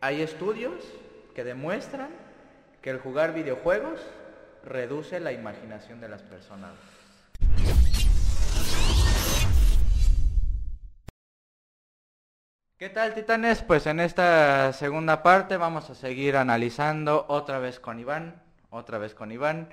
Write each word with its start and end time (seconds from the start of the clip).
hay 0.00 0.22
estudios 0.22 0.82
que 1.34 1.44
demuestran 1.44 2.08
que 2.80 2.90
el 2.90 2.98
jugar 2.98 3.34
videojuegos 3.34 4.00
reduce 4.64 5.20
la 5.20 5.32
imaginación 5.32 6.00
de 6.00 6.08
las 6.08 6.22
personas. 6.22 6.72
¿Qué 12.78 12.88
tal 12.88 13.12
titanes? 13.12 13.62
Pues 13.62 13.86
en 13.86 14.00
esta 14.00 14.72
segunda 14.72 15.22
parte 15.22 15.58
vamos 15.58 15.90
a 15.90 15.94
seguir 15.94 16.36
analizando 16.36 17.26
otra 17.28 17.58
vez 17.58 17.78
con 17.78 18.00
Iván, 18.00 18.42
otra 18.70 18.96
vez 18.96 19.14
con 19.14 19.30
Iván, 19.30 19.68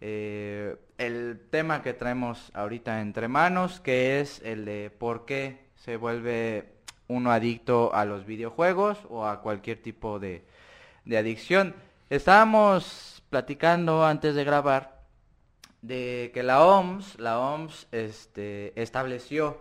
eh, 0.00 0.74
el 0.98 1.46
tema 1.50 1.80
que 1.82 1.94
traemos 1.94 2.50
ahorita 2.54 3.00
entre 3.02 3.28
manos, 3.28 3.78
que 3.78 4.18
es 4.18 4.42
el 4.42 4.64
de 4.64 4.90
por 4.90 5.26
qué 5.26 5.70
se 5.76 5.96
vuelve 5.96 6.79
uno 7.10 7.32
adicto 7.32 7.92
a 7.92 8.04
los 8.04 8.24
videojuegos 8.24 8.98
o 9.10 9.26
a 9.26 9.42
cualquier 9.42 9.82
tipo 9.82 10.20
de, 10.20 10.44
adicción. 11.06 11.74
Estábamos 12.08 13.22
platicando 13.30 14.06
antes 14.06 14.36
de 14.36 14.44
grabar 14.44 15.00
de 15.82 16.30
que 16.32 16.44
la 16.44 16.64
OMS, 16.64 17.18
la 17.18 17.40
OMS 17.40 17.88
este, 17.90 18.80
estableció 18.80 19.60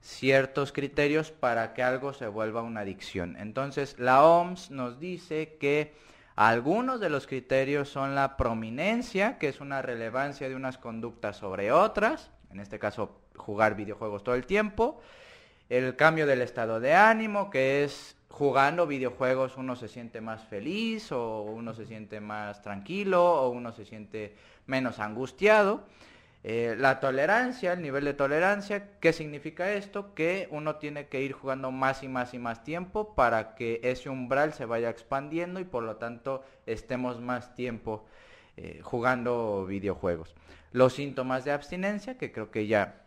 ciertos 0.00 0.72
criterios 0.72 1.30
para 1.30 1.72
que 1.72 1.84
algo 1.84 2.12
se 2.12 2.26
vuelva 2.26 2.62
una 2.62 2.80
adicción. 2.80 3.36
Entonces, 3.38 3.96
la 3.98 4.24
OMS 4.24 4.72
nos 4.72 4.98
dice 4.98 5.56
que 5.60 5.94
algunos 6.34 6.98
de 6.98 7.10
los 7.10 7.28
criterios 7.28 7.88
son 7.88 8.16
la 8.16 8.36
prominencia, 8.36 9.38
que 9.38 9.48
es 9.48 9.60
una 9.60 9.82
relevancia 9.82 10.48
de 10.48 10.56
unas 10.56 10.78
conductas 10.78 11.36
sobre 11.36 11.70
otras, 11.70 12.30
en 12.50 12.58
este 12.58 12.80
caso 12.80 13.20
jugar 13.36 13.76
videojuegos 13.76 14.24
todo 14.24 14.34
el 14.34 14.46
tiempo, 14.46 15.00
el 15.68 15.96
cambio 15.96 16.26
del 16.26 16.42
estado 16.42 16.80
de 16.80 16.94
ánimo, 16.94 17.50
que 17.50 17.84
es 17.84 18.16
jugando 18.30 18.86
videojuegos 18.86 19.56
uno 19.56 19.74
se 19.74 19.88
siente 19.88 20.20
más 20.20 20.44
feliz 20.44 21.10
o 21.10 21.42
uno 21.42 21.74
se 21.74 21.86
siente 21.86 22.20
más 22.20 22.62
tranquilo 22.62 23.24
o 23.24 23.50
uno 23.50 23.72
se 23.72 23.84
siente 23.84 24.36
menos 24.66 24.98
angustiado. 25.00 25.84
Eh, 26.44 26.76
la 26.78 27.00
tolerancia, 27.00 27.72
el 27.72 27.82
nivel 27.82 28.04
de 28.04 28.14
tolerancia, 28.14 28.90
¿qué 29.00 29.12
significa 29.12 29.72
esto? 29.72 30.14
Que 30.14 30.46
uno 30.52 30.76
tiene 30.76 31.08
que 31.08 31.20
ir 31.20 31.32
jugando 31.32 31.72
más 31.72 32.04
y 32.04 32.08
más 32.08 32.32
y 32.32 32.38
más 32.38 32.62
tiempo 32.62 33.14
para 33.16 33.56
que 33.56 33.80
ese 33.82 34.08
umbral 34.08 34.52
se 34.52 34.64
vaya 34.64 34.88
expandiendo 34.88 35.58
y 35.58 35.64
por 35.64 35.82
lo 35.82 35.96
tanto 35.96 36.44
estemos 36.64 37.20
más 37.20 37.56
tiempo 37.56 38.06
eh, 38.56 38.80
jugando 38.84 39.66
videojuegos. 39.66 40.34
Los 40.70 40.94
síntomas 40.94 41.44
de 41.44 41.50
abstinencia, 41.50 42.16
que 42.16 42.30
creo 42.30 42.52
que 42.52 42.68
ya 42.68 43.02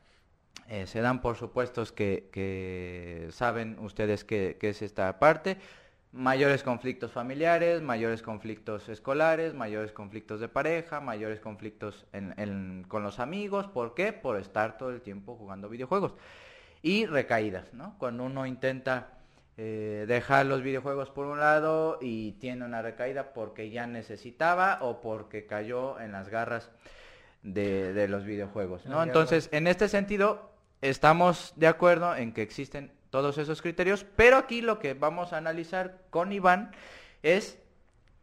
eh, 0.67 0.87
se 0.87 1.01
dan 1.01 1.21
por 1.21 1.35
supuestos 1.35 1.91
que, 1.91 3.27
saben 3.31 3.77
ustedes 3.79 4.23
qué 4.23 4.57
es 4.61 4.81
esta 4.81 5.19
parte 5.19 5.57
mayores 6.11 6.63
conflictos 6.63 7.11
familiares, 7.11 7.81
mayores 7.81 8.21
conflictos 8.21 8.89
escolares, 8.89 9.53
mayores 9.53 9.91
conflictos 9.91 10.39
de 10.39 10.49
pareja, 10.49 10.99
mayores 10.99 11.39
conflictos 11.39 12.05
con 12.87 13.03
los 13.03 13.19
amigos. 13.19 13.67
¿Por 13.67 13.93
qué? 13.93 14.13
Por 14.13 14.37
estar 14.37 14.77
todo 14.77 14.91
el 14.91 15.01
tiempo 15.01 15.35
jugando 15.35 15.69
videojuegos. 15.69 16.13
Y 16.81 17.05
recaídas, 17.05 17.73
¿no? 17.73 17.95
Cuando 17.97 18.25
uno 18.25 18.45
intenta 18.45 19.09
eh, 19.57 20.05
dejar 20.07 20.47
los 20.47 20.63
videojuegos 20.63 21.09
por 21.09 21.27
un 21.27 21.39
lado 21.39 21.99
y 22.01 22.33
tiene 22.33 22.65
una 22.65 22.81
recaída 22.81 23.33
porque 23.33 23.69
ya 23.69 23.85
necesitaba 23.85 24.79
o 24.81 24.99
porque 24.99 25.45
cayó 25.45 25.99
en 25.99 26.11
las 26.11 26.29
garras 26.29 26.71
de, 27.43 28.07
los 28.07 28.25
videojuegos, 28.25 28.85
¿no? 28.85 29.01
Entonces, 29.03 29.49
en 29.51 29.67
este 29.67 29.87
sentido, 29.87 30.51
estamos 30.81 31.53
de 31.55 31.67
acuerdo 31.67 32.15
en 32.15 32.33
que 32.33 32.41
existen 32.41 32.91
todos 33.09 33.37
esos 33.37 33.61
criterios, 33.61 34.05
pero 34.15 34.37
aquí 34.37 34.61
lo 34.61 34.79
que 34.79 34.93
vamos 34.93 35.33
a 35.33 35.37
analizar 35.37 36.01
con 36.09 36.31
Iván 36.31 36.71
es 37.23 37.59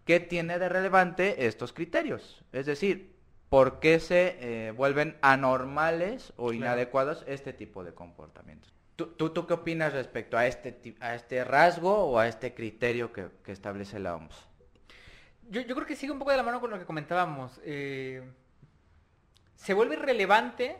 qué 0.04 0.20
tiene 0.20 0.58
de 0.58 0.68
relevante 0.68 1.46
estos 1.46 1.72
criterios, 1.72 2.42
es 2.52 2.66
decir, 2.66 3.14
por 3.48 3.80
qué 3.80 4.00
se 4.00 4.36
eh, 4.40 4.70
vuelven 4.72 5.16
anormales 5.22 6.32
o 6.36 6.52
inadecuados 6.52 7.24
este 7.26 7.52
tipo 7.52 7.84
de 7.84 7.94
comportamientos. 7.94 8.72
¿Tú, 8.96 9.06
¿Tú, 9.06 9.46
qué 9.46 9.54
opinas 9.54 9.92
respecto 9.92 10.36
a 10.36 10.46
este, 10.46 10.96
a 11.00 11.14
este 11.14 11.44
rasgo 11.44 12.06
o 12.06 12.18
a 12.18 12.26
este 12.26 12.52
criterio 12.52 13.12
que, 13.12 13.28
establece 13.46 14.00
la 14.00 14.16
OMS? 14.16 14.34
Yo, 15.50 15.60
yo, 15.60 15.74
creo 15.76 15.86
que 15.86 15.94
sigue 15.94 16.10
un 16.10 16.18
poco 16.18 16.32
de 16.32 16.36
la 16.36 16.42
mano 16.42 16.60
con 16.60 16.70
lo 16.70 16.78
que 16.78 16.84
comentábamos. 16.84 17.60
Eh, 17.64 18.22
se 19.58 19.74
vuelve 19.74 19.96
relevante 19.96 20.76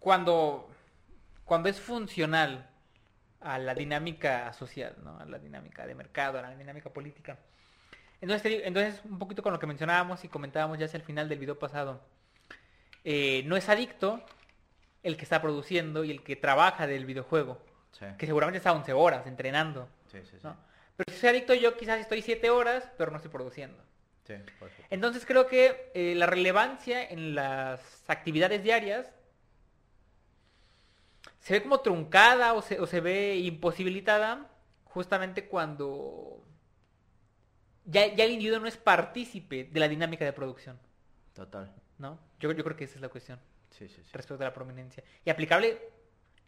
cuando, 0.00 0.68
cuando 1.44 1.68
es 1.68 1.80
funcional 1.80 2.68
a 3.40 3.58
la 3.58 3.72
dinámica 3.72 4.52
social, 4.52 4.96
¿no? 5.02 5.16
a 5.18 5.24
la 5.24 5.38
dinámica 5.38 5.86
de 5.86 5.94
mercado, 5.94 6.38
a 6.38 6.42
la 6.42 6.56
dinámica 6.56 6.90
política. 6.90 7.38
Entonces, 8.20 8.62
entonces 8.64 9.00
un 9.04 9.18
poquito 9.18 9.44
con 9.44 9.52
lo 9.52 9.60
que 9.60 9.66
mencionábamos 9.66 10.24
y 10.24 10.28
comentábamos 10.28 10.78
ya 10.78 10.86
hacia 10.86 10.96
el 10.96 11.04
final 11.04 11.28
del 11.28 11.38
video 11.38 11.56
pasado, 11.56 12.02
eh, 13.04 13.44
no 13.46 13.56
es 13.56 13.68
adicto 13.68 14.24
el 15.04 15.16
que 15.16 15.22
está 15.22 15.40
produciendo 15.40 16.02
y 16.02 16.10
el 16.10 16.24
que 16.24 16.34
trabaja 16.34 16.88
del 16.88 17.06
videojuego, 17.06 17.62
que 18.18 18.26
seguramente 18.26 18.58
está 18.58 18.72
11 18.72 18.92
horas 18.92 19.26
entrenando. 19.28 19.88
Pero 20.96 21.14
si 21.14 21.20
soy 21.20 21.28
adicto 21.28 21.54
yo 21.54 21.76
quizás 21.76 22.00
estoy 22.00 22.22
7 22.22 22.50
horas, 22.50 22.90
pero 22.98 23.12
no 23.12 23.18
estoy 23.18 23.30
produciendo. 23.30 23.80
Entonces 24.90 25.24
creo 25.26 25.46
que 25.46 25.90
eh, 25.94 26.14
la 26.14 26.26
relevancia 26.26 27.02
en 27.02 27.34
las 27.34 28.04
actividades 28.08 28.62
diarias 28.62 29.12
se 31.40 31.54
ve 31.54 31.62
como 31.62 31.80
truncada 31.80 32.54
o 32.54 32.62
se, 32.62 32.80
o 32.80 32.86
se 32.86 33.00
ve 33.00 33.36
imposibilitada 33.36 34.50
justamente 34.84 35.48
cuando 35.48 36.44
ya, 37.84 38.14
ya, 38.14 38.24
el 38.24 38.32
individuo 38.32 38.60
no 38.60 38.66
es 38.66 38.76
partícipe 38.76 39.64
de 39.64 39.80
la 39.80 39.88
dinámica 39.88 40.24
de 40.24 40.32
producción. 40.32 40.78
Total. 41.32 41.72
¿No? 41.98 42.18
Yo, 42.38 42.52
yo 42.52 42.62
creo 42.64 42.76
que 42.76 42.84
esa 42.84 42.96
es 42.96 43.00
la 43.00 43.08
cuestión. 43.08 43.40
Sí, 43.70 43.88
sí, 43.88 44.02
sí. 44.02 44.10
Respecto 44.12 44.42
a 44.42 44.46
la 44.46 44.52
prominencia. 44.52 45.02
Y 45.24 45.30
aplicable 45.30 45.78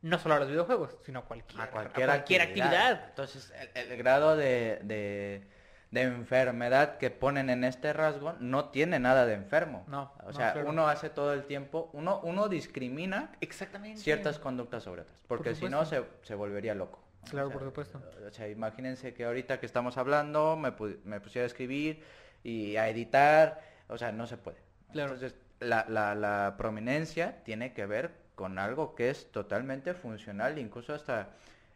no 0.03 0.19
solo 0.19 0.35
a 0.35 0.41
los 0.41 0.49
videojuegos, 0.49 0.97
sino 1.05 1.21
a 1.21 1.25
cualquier, 1.25 1.61
a 1.61 1.71
cualquier, 1.71 2.41
actividad. 2.41 3.09
Entonces, 3.11 3.53
el, 3.75 3.97
grado 3.97 4.37
de 4.37 4.81
de 4.83 5.47
enfermedad 5.93 6.99
que 6.99 7.11
ponen 7.11 7.51
en 7.51 7.65
este 7.65 7.93
rasgo 7.93 8.35
no 8.39 8.67
tiene 8.67 9.01
nada 9.01 9.27
de 9.27 9.35
enfermo. 9.35 9.85
No. 9.89 10.13
O 10.25 10.33
sea, 10.33 10.55
uno 10.65 10.87
hace 10.89 11.11
todo 11.11 11.33
el 11.33 11.45
tiempo, 11.45 11.91
uno, 11.93 12.21
uno 12.23 12.49
discrimina 12.49 13.33
Exactamente. 13.41 14.01
ciertas 14.01 14.39
conductas 14.39 14.85
sobre 14.85 15.03
otras, 15.03 15.19
porque 15.27 15.55
si 15.55 15.69
no 15.69 15.85
se, 15.85 16.05
se, 16.23 16.35
volvería 16.35 16.75
loco. 16.75 17.01
Claro, 17.29 17.51
por 17.51 17.65
supuesto. 17.65 18.01
O 18.27 18.31
sea, 18.31 18.49
imagínense 18.49 19.13
que 19.15 19.25
ahorita 19.25 19.59
que 19.59 19.67
estamos 19.67 19.99
hablando 19.99 20.57
me, 20.57 20.73
me 21.05 21.21
pusiera 21.21 21.45
a 21.45 21.47
escribir 21.47 22.03
y 22.45 22.77
a 22.77 22.89
editar, 22.89 23.61
o 23.89 23.99
sea, 23.99 24.13
no 24.13 24.27
se 24.27 24.37
puede. 24.37 24.59
Claro. 24.93 25.15
Entonces, 25.15 25.39
la, 25.59 25.85
la, 25.89 26.15
la 26.15 26.55
prominencia 26.57 27.43
tiene 27.45 27.73
que 27.73 27.85
ver 27.87 28.13
con 28.35 28.59
algo 28.59 28.95
que 28.95 29.11
es 29.11 29.31
totalmente 29.33 29.93
funcional, 29.93 30.59
incluso 30.59 30.95
hasta 30.95 31.31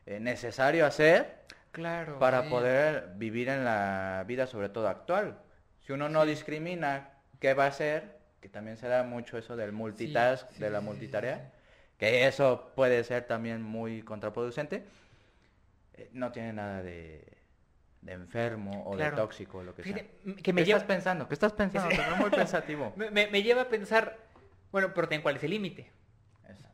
eh, 0.07 0.21
necesario 0.21 0.87
hacer 0.87 1.45
Claro. 1.75 2.21
Para 2.21 2.49
poder 2.49 3.15
vivir 3.17 3.49
en 3.49 3.65
la 3.65 4.25
vida, 4.29 4.47
sobre 4.47 4.69
todo 4.69 4.89
actual. 4.89 5.41
Si 5.85 5.93
uno 5.93 6.09
no 6.09 6.25
discrimina 6.25 7.11
qué 7.41 7.53
va 7.53 7.65
a 7.65 7.69
hacer, 7.69 8.21
que 8.41 8.49
también 8.49 8.77
se 8.77 8.87
da 8.87 9.03
mucho 9.03 9.37
eso 9.37 9.57
del 9.57 9.73
multitask, 9.73 10.49
de 10.53 10.71
la 10.71 10.81
multitarea, 10.81 11.53
que 11.99 12.29
eso 12.29 12.71
puede 12.77 13.03
ser 13.03 13.27
también 13.27 13.61
muy 13.61 14.03
contraproducente, 14.03 14.85
eh, 15.95 16.11
no 16.13 16.31
tiene 16.31 16.53
nada 16.53 16.81
de, 16.81 17.27
enfermo 18.07 18.85
o 18.87 18.97
de 18.97 19.11
tóxico, 19.11 19.65
lo 19.65 19.75
que 19.75 19.83
sea. 19.83 19.95
Que 20.43 20.53
me 20.53 20.63
¿Qué 20.63 20.71
estás 20.71 20.85
pensando? 20.85 21.27
¿Qué 21.27 21.35
estás 21.35 21.53
pensando? 21.53 21.89
Pero 21.97 22.17
muy 22.17 22.31
pensativo. 22.31 22.93
me, 22.97 23.43
lleva 23.43 23.63
a 23.63 23.69
pensar, 23.69 24.17
bueno, 24.71 24.93
pero 24.95 25.09
¿cuál 25.23 25.37
es 25.37 25.43
el 25.43 25.51
límite? 25.51 25.91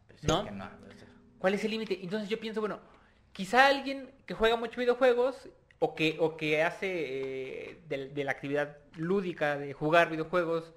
Pues 0.09 0.25
¿No? 0.25 0.47
¿Cuál 1.39 1.55
es 1.55 1.65
el 1.65 1.71
límite? 1.71 1.99
Entonces 2.03 2.29
yo 2.29 2.39
pienso, 2.39 2.61
bueno, 2.61 2.81
quizá 3.33 3.67
alguien 3.67 4.11
que 4.27 4.35
juega 4.35 4.57
mucho 4.57 4.81
videojuegos 4.81 5.49
o 5.79 5.95
que, 5.95 6.17
o 6.21 6.37
que 6.37 6.63
hace 6.63 7.71
eh, 7.71 7.83
de, 7.89 8.25
la 8.25 8.33
actividad 8.33 8.77
lúdica 8.97 9.57
de 9.57 9.73
jugar 9.73 10.11
videojuegos 10.11 10.73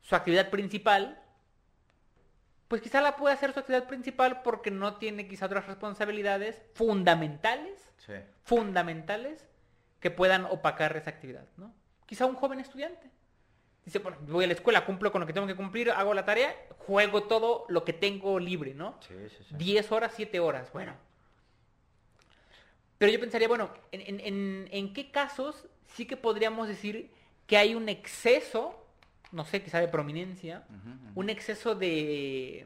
su 0.00 0.16
actividad 0.16 0.50
principal, 0.50 1.22
pues 2.68 2.82
quizá 2.82 3.00
la 3.00 3.16
puede 3.16 3.34
hacer 3.34 3.52
su 3.52 3.60
actividad 3.60 3.86
principal 3.86 4.42
porque 4.42 4.70
no 4.70 4.96
tiene 4.96 5.28
quizá 5.28 5.46
otras 5.46 5.66
responsabilidades 5.66 6.60
fundamentales, 6.74 7.92
fundamentales, 8.42 9.46
que 10.00 10.10
puedan 10.10 10.46
opacar 10.46 10.96
esa 10.96 11.10
actividad, 11.10 11.46
¿no? 11.56 11.72
Quizá 12.06 12.26
un 12.26 12.34
joven 12.34 12.58
estudiante. 12.58 13.08
Dice, 13.84 14.00
bueno, 14.00 14.18
voy 14.22 14.44
a 14.44 14.48
la 14.48 14.54
escuela, 14.54 14.84
cumplo 14.84 15.12
con 15.12 15.20
lo 15.20 15.26
que 15.26 15.32
tengo 15.32 15.46
que 15.46 15.54
cumplir, 15.54 15.90
hago 15.90 16.14
la 16.14 16.24
tarea, 16.24 16.56
juego 16.78 17.24
todo 17.24 17.66
lo 17.68 17.84
que 17.84 17.92
tengo 17.92 18.40
libre, 18.40 18.74
¿no? 18.74 18.98
Sí, 19.06 19.14
sí, 19.28 19.44
sí. 19.48 19.54
10 19.56 19.92
horas, 19.92 20.12
7 20.16 20.40
horas, 20.40 20.72
bueno 20.72 20.94
pero 23.02 23.10
yo 23.10 23.18
pensaría, 23.18 23.48
bueno, 23.48 23.68
¿en, 23.90 24.92
qué 24.94 25.10
casos 25.10 25.66
sí 25.88 26.06
que 26.06 26.16
podríamos 26.16 26.68
decir 26.68 27.10
que 27.48 27.56
hay 27.56 27.74
un 27.74 27.88
exceso, 27.88 28.86
no 29.32 29.44
sé, 29.44 29.60
quizá 29.60 29.80
de 29.80 29.88
prominencia, 29.88 30.64
un 31.16 31.28
exceso 31.28 31.74
de, 31.74 32.64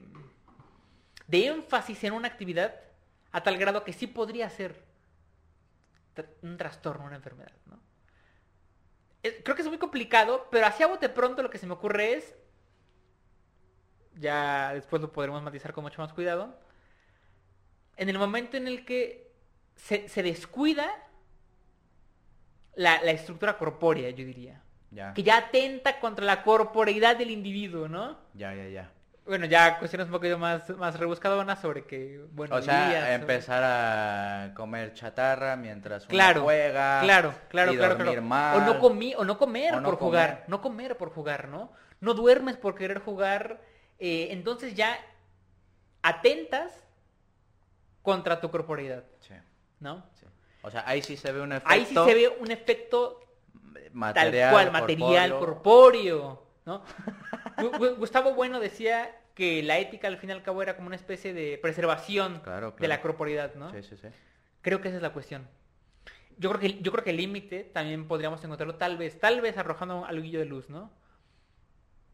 de 1.27 1.47
énfasis 1.47 2.05
en 2.05 2.13
una 2.13 2.29
actividad 2.29 2.75
a 3.33 3.43
tal 3.43 3.57
grado 3.57 3.83
que 3.83 3.95
sí 3.95 4.07
podría 4.07 4.51
ser 4.51 4.85
un 6.43 6.59
trastorno, 6.59 7.07
una 7.07 7.17
enfermedad, 7.17 7.57
¿no? 7.65 7.81
Creo 9.23 9.57
que 9.57 9.63
es 9.63 9.69
muy 9.69 9.79
complicado, 9.79 10.49
pero 10.51 10.67
así 10.67 10.83
a 10.83 10.89
bote 10.89 11.09
pronto 11.09 11.43
lo 11.43 11.49
que 11.49 11.57
se 11.57 11.67
me 11.67 11.73
ocurre 11.73 12.13
es, 12.13 12.35
ya 14.17 14.75
después 14.75 15.01
lo 15.01 15.11
podremos 15.13 15.43
matizar 15.43 15.73
con 15.73 15.85
mucho 15.85 16.03
más 16.03 16.13
cuidado, 16.13 16.61
en 17.97 18.11
el 18.11 18.19
momento 18.19 18.59
en 18.59 18.69
el 18.69 18.85
que 18.85 19.26
se, 19.77 20.09
se 20.09 20.23
descuida 20.23 20.89
la, 22.75 23.01
la 23.03 23.11
estructura 23.13 23.57
corpórea, 23.57 24.11
yo 24.11 24.25
diría, 24.25 24.61
Ya, 24.91 25.15
que 25.15 25.23
ya 25.23 25.39
atenta 25.39 25.99
contra 26.01 26.25
la 26.25 26.43
corporeidad 26.43 27.17
del 27.17 27.31
individuo, 27.31 27.89
¿no? 27.89 28.19
ya, 28.35 28.55
ya, 28.55 28.69
ya. 28.69 28.93
Bueno, 29.25 29.47
ya 29.47 29.81
cuestiones 29.81 30.07
un 30.07 30.13
poquito 30.13 30.39
más, 30.39 30.71
más 30.77 30.97
rebuscadonas 31.01 31.61
sobre 31.61 31.85
que, 31.85 32.25
bueno, 32.31 32.55
O 32.55 32.63
sea, 32.63 32.89
días, 32.89 33.01
sobre- 33.03 33.15
empezar 33.15 33.63
a 33.65 34.55
comer 34.55 34.95
chatarra 34.95 35.57
mientras 35.57 36.05
uno 36.05 36.11
Claro, 36.11 36.43
juega. 36.43 37.01
Claro, 37.01 37.35
claro, 37.49 37.73
y 37.73 37.77
claro, 37.77 37.97
claro. 37.97 38.23
mal. 38.23 38.57
O 38.57 38.61
no 38.65 38.79
comí, 38.79 39.15
o 39.17 39.25
no 39.25 39.37
comer 39.37 39.75
O 39.75 39.81
no 39.81 39.89
por 39.91 39.99
jugar, 39.99 40.45
no 40.47 40.61
comer 40.63 40.97
por 40.97 41.11
jugar, 41.11 41.49
¿no? 41.49 41.73
No 42.01 42.15
duermes 42.15 42.57
por 42.57 42.77
querer 42.77 43.01
jugar, 43.01 43.61
eh, 43.99 44.29
entonces 44.31 44.75
ya 44.77 44.97
atentas 46.03 46.73
contra 48.03 48.41
tu 48.41 48.49
corporeidad, 48.53 49.03
Sí, 49.19 49.35
¿no? 49.81 50.05
sí. 50.15 50.27
O 50.63 50.71
sea, 50.71 50.83
ahí 50.87 51.01
sí 51.03 51.17
se 51.17 51.31
ve 51.31 51.41
un 51.41 51.53
efecto 51.53 51.71
Ahí 51.73 51.87
sí 51.87 51.95
se 51.95 52.15
ve 52.15 52.29
un 52.41 52.51
efecto 52.51 53.21
material, 53.93 54.41
tal 54.43 54.53
cual, 54.53 54.73
material, 54.73 55.31
corpóreo. 55.39 55.55
corpóreo, 55.55 56.47
¿no? 56.67 56.85
Gu- 57.59 57.79
Gu- 57.79 57.97
Gustavo 57.97 58.35
Bueno 58.35 58.59
decía 58.59 59.15
que 59.35 59.63
la 59.63 59.79
ética 59.79 60.09
al 60.09 60.17
fin 60.19 60.31
y 60.31 60.33
al 60.33 60.43
cabo 60.43 60.63
era 60.63 60.75
como 60.75 60.89
una 60.89 60.97
especie 60.97 61.33
de 61.35 61.59
preservación 61.59 62.41
Claro, 62.41 62.73
de 62.73 62.89
la 62.89 62.97
claro. 62.97 63.03
corporeidad, 63.03 63.55
¿no? 63.55 63.71
Sí, 63.71 63.83
sí, 63.83 63.97
sí. 63.97 64.09
Creo 64.63 64.81
que 64.81 64.89
esa 64.89 64.97
es 64.97 65.03
la 65.03 65.13
cuestión. 65.13 65.47
Yo 66.39 66.51
creo 66.51 66.61
que, 66.61 66.83
yo 66.83 66.91
creo 66.91 67.05
que 67.05 67.11
el 67.11 67.17
límite 67.19 67.63
también 67.65 68.09
podríamos 68.09 68.43
encontrarlo 68.43 68.75
tal 68.75 68.97
vez, 68.97 69.21
tal 69.21 69.41
vez 69.41 69.57
arrojando 69.59 70.05
algo 70.05 70.39
de 70.39 70.45
luz, 70.47 70.69
¿no? 70.69 70.91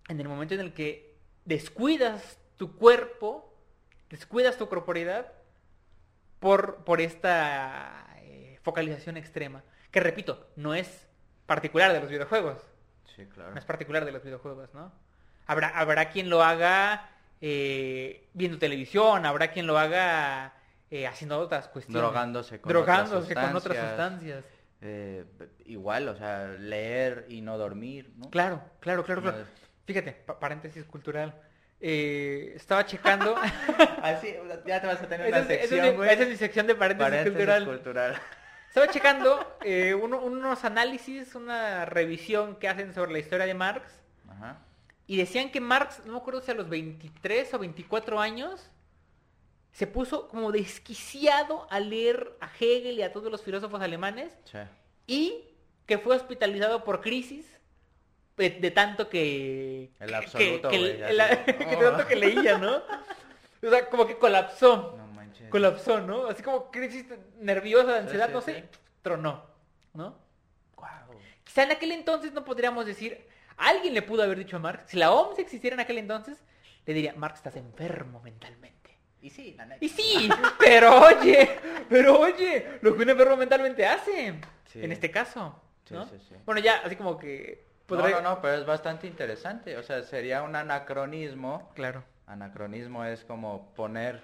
En 0.09 0.21
el 0.21 0.29
momento 0.29 0.55
en 0.55 0.61
el 0.61 0.75
que 0.75 1.17
descuidas 1.47 2.39
tu 2.59 2.77
cuerpo, 2.77 3.53
descuidas 4.11 4.59
tu 4.59 4.69
corporeidad 4.69 5.33
por, 6.43 6.85
por 6.85 7.01
esta 7.01 8.07
eh, 8.19 8.59
focalización 8.63 9.17
extrema. 9.17 9.63
Que 9.91 10.01
repito, 10.01 10.51
no 10.57 10.75
es 10.75 11.07
particular 11.47 11.93
de 11.93 12.01
los 12.01 12.11
videojuegos. 12.11 12.59
Sí, 13.17 13.25
claro. 13.27 13.53
No 13.53 13.59
es 13.59 13.65
particular 13.65 14.05
de 14.05 14.13
los 14.13 14.23
videojuegos, 14.23 14.75
¿no? 14.75 14.93
Habrá, 15.47 15.69
habrá 15.69 16.11
quien 16.11 16.29
lo 16.29 16.43
haga 16.43 17.11
eh, 17.41 18.29
viendo 18.35 18.59
televisión, 18.59 19.25
habrá 19.27 19.53
quien 19.53 19.67
lo 19.67 19.79
haga 19.79 20.55
eh, 20.91 21.07
haciendo 21.07 21.39
otras 21.39 21.69
cuestiones. 21.69 22.03
Drogándose 22.03 22.61
con 22.61 22.69
Drogándose 22.71 23.33
otras 23.33 23.47
con 23.47 23.57
otras 23.57 23.77
sustancias. 23.77 23.89
sustancias. 24.45 24.45
Eh, 24.81 25.25
igual, 25.67 26.09
o 26.09 26.17
sea, 26.17 26.49
leer 26.59 27.27
y 27.29 27.41
no 27.41 27.57
dormir, 27.57 28.13
¿no? 28.17 28.31
Claro, 28.31 28.61
claro, 28.81 29.05
claro, 29.05 29.23
claro. 29.23 29.45
Fíjate, 29.87 30.13
pa- 30.13 30.39
paréntesis 30.41 30.85
cultural. 30.87 31.35
Eh, 31.85 32.53
estaba 32.55 32.87
checando. 32.87 33.35
Así, 34.03 34.35
ya 34.65 34.81
te 34.81 34.87
vas 34.87 35.03
a 35.03 35.09
tener 35.09 35.27
esa, 35.27 35.41
una 35.43 35.53
es, 35.53 35.63
es 35.65 35.69
sección, 35.69 35.97
güey. 35.97 36.11
esa 36.11 36.23
es 36.23 36.29
mi 36.29 36.37
sección 36.37 36.67
de 36.69 36.75
paréntesis, 36.77 37.11
Paréntesis 37.11 37.33
cultural. 37.37 37.65
cultural. 37.67 38.21
Estaba 38.69 38.89
checando 38.89 39.57
eh, 39.65 39.93
uno- 39.95 40.23
unos 40.23 40.65
análisis, 40.65 41.35
una 41.35 41.85
revisión 41.85 42.55
que 42.57 42.69
hacen 42.69 42.95
sobre 42.95 43.13
la 43.13 43.19
historia 43.19 43.47
de 43.47 43.55
Marx. 43.55 43.91
Ajá. 44.29 44.61
Y 45.09 45.17
decían 45.17 45.51
que 45.51 45.61
Marx, 45.61 46.01
no 46.07 46.13
me 46.13 46.19
acuerdo 46.19 46.41
si 46.41 46.53
a 46.53 46.55
los 46.55 46.69
23 46.69 47.53
o 47.55 47.59
24 47.59 48.21
años, 48.21 48.71
se 49.73 49.87
puso 49.89 50.29
como 50.29 50.53
desquiciado 50.53 51.67
a 51.69 51.81
leer 51.81 52.37
a 52.41 52.47
Hegel 52.61 52.99
y 52.99 53.03
a 53.03 53.13
todos 53.13 53.31
los 53.33 53.43
filósofos 53.43 53.81
alemanes 53.83 54.33
Sí. 54.45 54.59
y 55.09 55.45
que 55.87 55.99
fue 55.99 56.15
hospitalizado 56.15 56.85
por 56.85 57.01
crisis 57.01 57.45
de, 58.37 58.71
tanto 58.71 59.09
que... 59.09 59.91
El 60.01 60.15
absoluto, 60.15 60.69
que, 60.69 60.77
el- 60.77 61.45
que 61.45 61.53
de 61.67 61.77
tanto 61.77 62.07
que 62.07 62.17
leía, 62.17 62.59
¿no? 62.59 62.77
O 63.63 63.71
sea, 63.71 63.89
como 63.89 64.07
que 64.07 64.17
colapsó. 64.19 64.95
No 64.97 65.07
manches. 65.09 65.49
Colapsó, 65.51 66.01
¿no? 66.01 66.27
Así 66.27 66.43
como 66.43 66.71
crisis 66.71 67.05
nerviosa, 67.39 67.93
de 67.93 67.99
ansiedad, 68.01 68.29
sí, 68.29 68.33
no 68.35 68.41
sí. 68.41 68.53
sé, 68.53 68.69
tronó, 69.03 69.45
¿no? 69.95 70.17
Guau. 70.75 71.19
Quizá 71.45 71.63
en 71.65 71.73
aquel 71.73 71.93
entonces 71.93 72.33
no 72.33 72.45
podríamos 72.45 72.87
decir, 72.87 73.27
alguien 73.57 73.95
le 73.95 74.03
pudo 74.03 74.23
haber 74.23 74.39
dicho 74.39 74.57
a 74.57 74.61
Marx, 74.61 74.91
si 74.91 74.97
la 74.97 75.13
OMS 75.13 75.39
existiera 75.39 75.75
en 75.75 75.81
aquel 75.81 75.99
entonces, 75.99 76.43
le 76.87 76.95
diría, 76.95 77.15
Marx 77.15 77.39
estás 77.39 77.57
enfermo 77.57 78.21
mentalmente. 78.21 78.73
Y 79.21 79.31
sí, 79.31 79.55
la 79.57 79.67
neta. 79.67 79.85
Y 79.85 79.89
sí, 79.89 80.29
pero 80.59 81.01
oye, 81.07 81.49
pero 81.89 82.19
oye, 82.19 82.79
lo 82.81 82.97
que 82.97 83.03
un 83.03 83.11
enfermo 83.11 83.37
mentalmente 83.37 83.87
hace, 83.87 84.35
Sí. 84.73 84.83
en 84.83 84.91
este 84.91 85.11
caso, 85.13 85.61
Sí, 85.87 85.95
¿no? 85.95 86.05
sí, 86.09 86.17
sí. 86.29 86.35
Bueno, 86.47 86.61
ya, 86.61 86.79
así 86.85 86.97
como 86.97 87.17
que... 87.19 87.71
No, 87.97 88.05
podré- 88.05 88.13
no, 88.13 88.21
no, 88.23 88.41
pero 88.43 88.55
es 88.55 88.67
bastante 88.67 89.07
interesante. 89.07 89.77
O 89.77 89.83
sea, 89.83 90.03
sería 90.03 90.43
un 90.43 90.55
anacronismo. 90.57 91.71
Claro. 91.75 92.05
Anacronismo 92.27 93.05
es 93.05 93.25
como 93.25 93.75
poner 93.75 94.23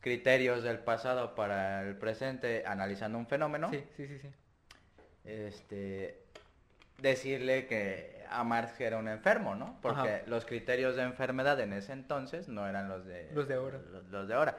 criterios 0.00 0.62
del 0.62 0.78
pasado 0.78 1.34
para 1.34 1.82
el 1.82 1.96
presente 1.96 2.64
analizando 2.66 3.18
un 3.18 3.26
fenómeno. 3.26 3.68
Sí, 3.70 3.84
sí, 3.96 4.06
sí, 4.06 4.18
sí. 4.18 4.28
Este, 5.24 6.22
decirle 6.98 7.66
que 7.66 8.24
a 8.30 8.44
Marx 8.44 8.80
era 8.80 8.98
un 8.98 9.08
enfermo, 9.08 9.54
¿no? 9.54 9.78
Porque 9.82 10.00
Ajá. 10.16 10.20
los 10.26 10.44
criterios 10.44 10.96
de 10.96 11.02
enfermedad 11.02 11.58
en 11.60 11.72
ese 11.72 11.92
entonces 11.92 12.48
no 12.48 12.68
eran 12.68 12.88
los 12.88 13.04
de 13.06 13.30
Los 13.32 13.48
de 13.48 13.54
ahora. 13.54 13.78
Los, 13.90 14.04
los 14.06 14.28
de 14.28 14.34
ahora. 14.34 14.58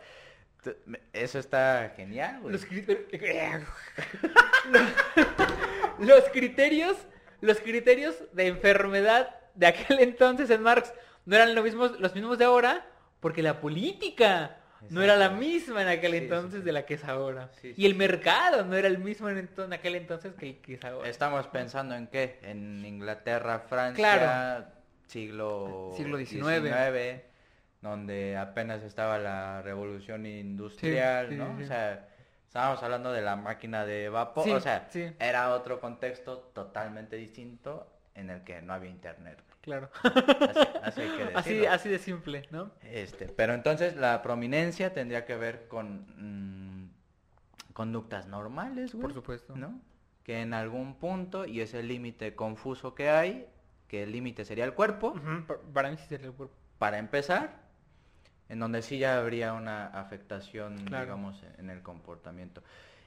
Eso 1.14 1.40
está 1.40 1.94
genial, 1.96 2.42
güey. 2.42 2.52
Los, 2.54 2.68
cri- 2.68 3.66
los 6.00 6.24
criterios, 6.32 6.98
los 7.42 7.60
criterios 7.60 8.16
de 8.34 8.48
enfermedad 8.48 9.36
de 9.56 9.68
aquel 9.68 10.00
entonces 10.02 10.50
en 10.50 10.62
Marx 10.62 10.94
no 11.26 11.36
eran 11.36 11.56
los 11.56 11.64
mismos, 11.64 12.00
los 12.00 12.16
mismos 12.16 12.38
de 12.38 12.46
ahora, 12.46 12.86
porque 13.20 13.44
la 13.44 13.60
política 13.62 14.58
no 14.90 15.02
era 15.02 15.18
la 15.18 15.30
misma 15.30 15.82
en 15.82 15.90
aquel 15.90 16.12
Sí, 16.12 16.18
entonces 16.18 16.60
sí. 16.62 16.66
de 16.66 16.72
la 16.72 16.86
que 16.86 16.94
es 16.96 17.04
ahora. 17.04 17.52
Sí, 17.62 17.74
y 17.76 17.86
el 17.86 17.96
mercado 17.96 18.64
no 18.66 18.76
era 18.76 18.88
el 18.88 18.98
mismo 19.00 19.30
en, 19.30 19.50
aquel 19.74 19.96
entonces 19.96 20.34
que 20.36 20.50
el 20.50 20.58
que 20.62 20.76
es 20.76 20.84
ahora. 20.86 21.10
Estamos 21.10 21.48
pensando 21.48 21.96
en 21.96 22.08
qué? 22.08 22.40
En 22.44 22.84
Inglaterra, 22.86 23.60
Francia, 23.68 23.96
Claro. 24.02 24.66
siglo, 25.08 25.92
Siglo 25.96 26.18
XIX. 26.18 26.62
XIX, 26.62 27.22
donde 27.82 28.38
apenas 28.38 28.82
estaba 28.84 29.20
la 29.20 29.62
revolución 29.62 30.26
industrial, 30.26 31.38
¿no? 31.38 31.58
O 31.62 31.66
sea, 31.66 32.08
estábamos 32.50 32.82
hablando 32.82 33.12
de 33.12 33.22
la 33.22 33.36
máquina 33.36 33.86
de 33.86 34.10
vapor, 34.10 34.44
Sí, 34.44 34.50
o 34.52 34.60
sea, 34.60 34.88
sí. 34.90 35.14
era 35.20 35.54
otro 35.54 35.80
contexto 35.80 36.40
totalmente 36.54 37.16
distinto 37.16 37.88
en 38.16 38.32
el 38.32 38.44
que 38.44 38.62
no 38.64 38.74
había 38.74 38.90
internet. 38.90 39.40
Claro. 39.62 39.90
Así, 40.04 40.60
así 40.84 41.02
hay 41.02 41.10
que 41.18 41.24
así, 41.36 41.50
decirlo. 41.54 41.72
así 41.72 41.90
de 41.90 42.00
simple, 42.00 42.48
¿no? 42.50 42.72
Este, 42.82 43.28
pero 43.28 43.54
entonces 43.54 43.96
la 43.96 44.22
prominencia 44.24 44.92
tendría 44.94 45.26
que 45.26 45.36
ver 45.36 45.68
con 45.68 46.08
mm, 46.18 46.90
conductas 47.74 48.26
normales, 48.28 48.94
güey, 48.94 49.04
Por 49.04 49.14
supuesto. 49.14 49.56
¿no? 49.56 49.80
Que 50.24 50.42
en 50.42 50.54
algún 50.54 50.96
punto, 50.96 51.46
y 51.46 51.62
ese 51.62 51.84
límite 51.84 52.36
confuso 52.36 52.96
que 52.96 53.10
hay, 53.12 53.48
que 53.88 54.04
el 54.04 54.12
límite 54.12 54.44
sería 54.44 54.66
el 54.66 54.74
cuerpo, 54.74 55.14
Para 55.74 55.92
mí 55.92 55.98
sí 55.98 56.06
sería 56.08 56.28
el 56.28 56.34
cuerpo. 56.34 56.56
para 56.80 56.98
empezar, 56.98 57.69
en 58.50 58.60
donde 58.60 58.82
sí 58.82 58.98
ya 58.98 59.18
habría 59.18 59.54
una 59.54 59.88
afectación, 59.88 60.78
Claro. 60.86 61.06
digamos, 61.06 61.42
en 61.58 61.70
el 61.70 61.82
comportamiento. 61.82 62.62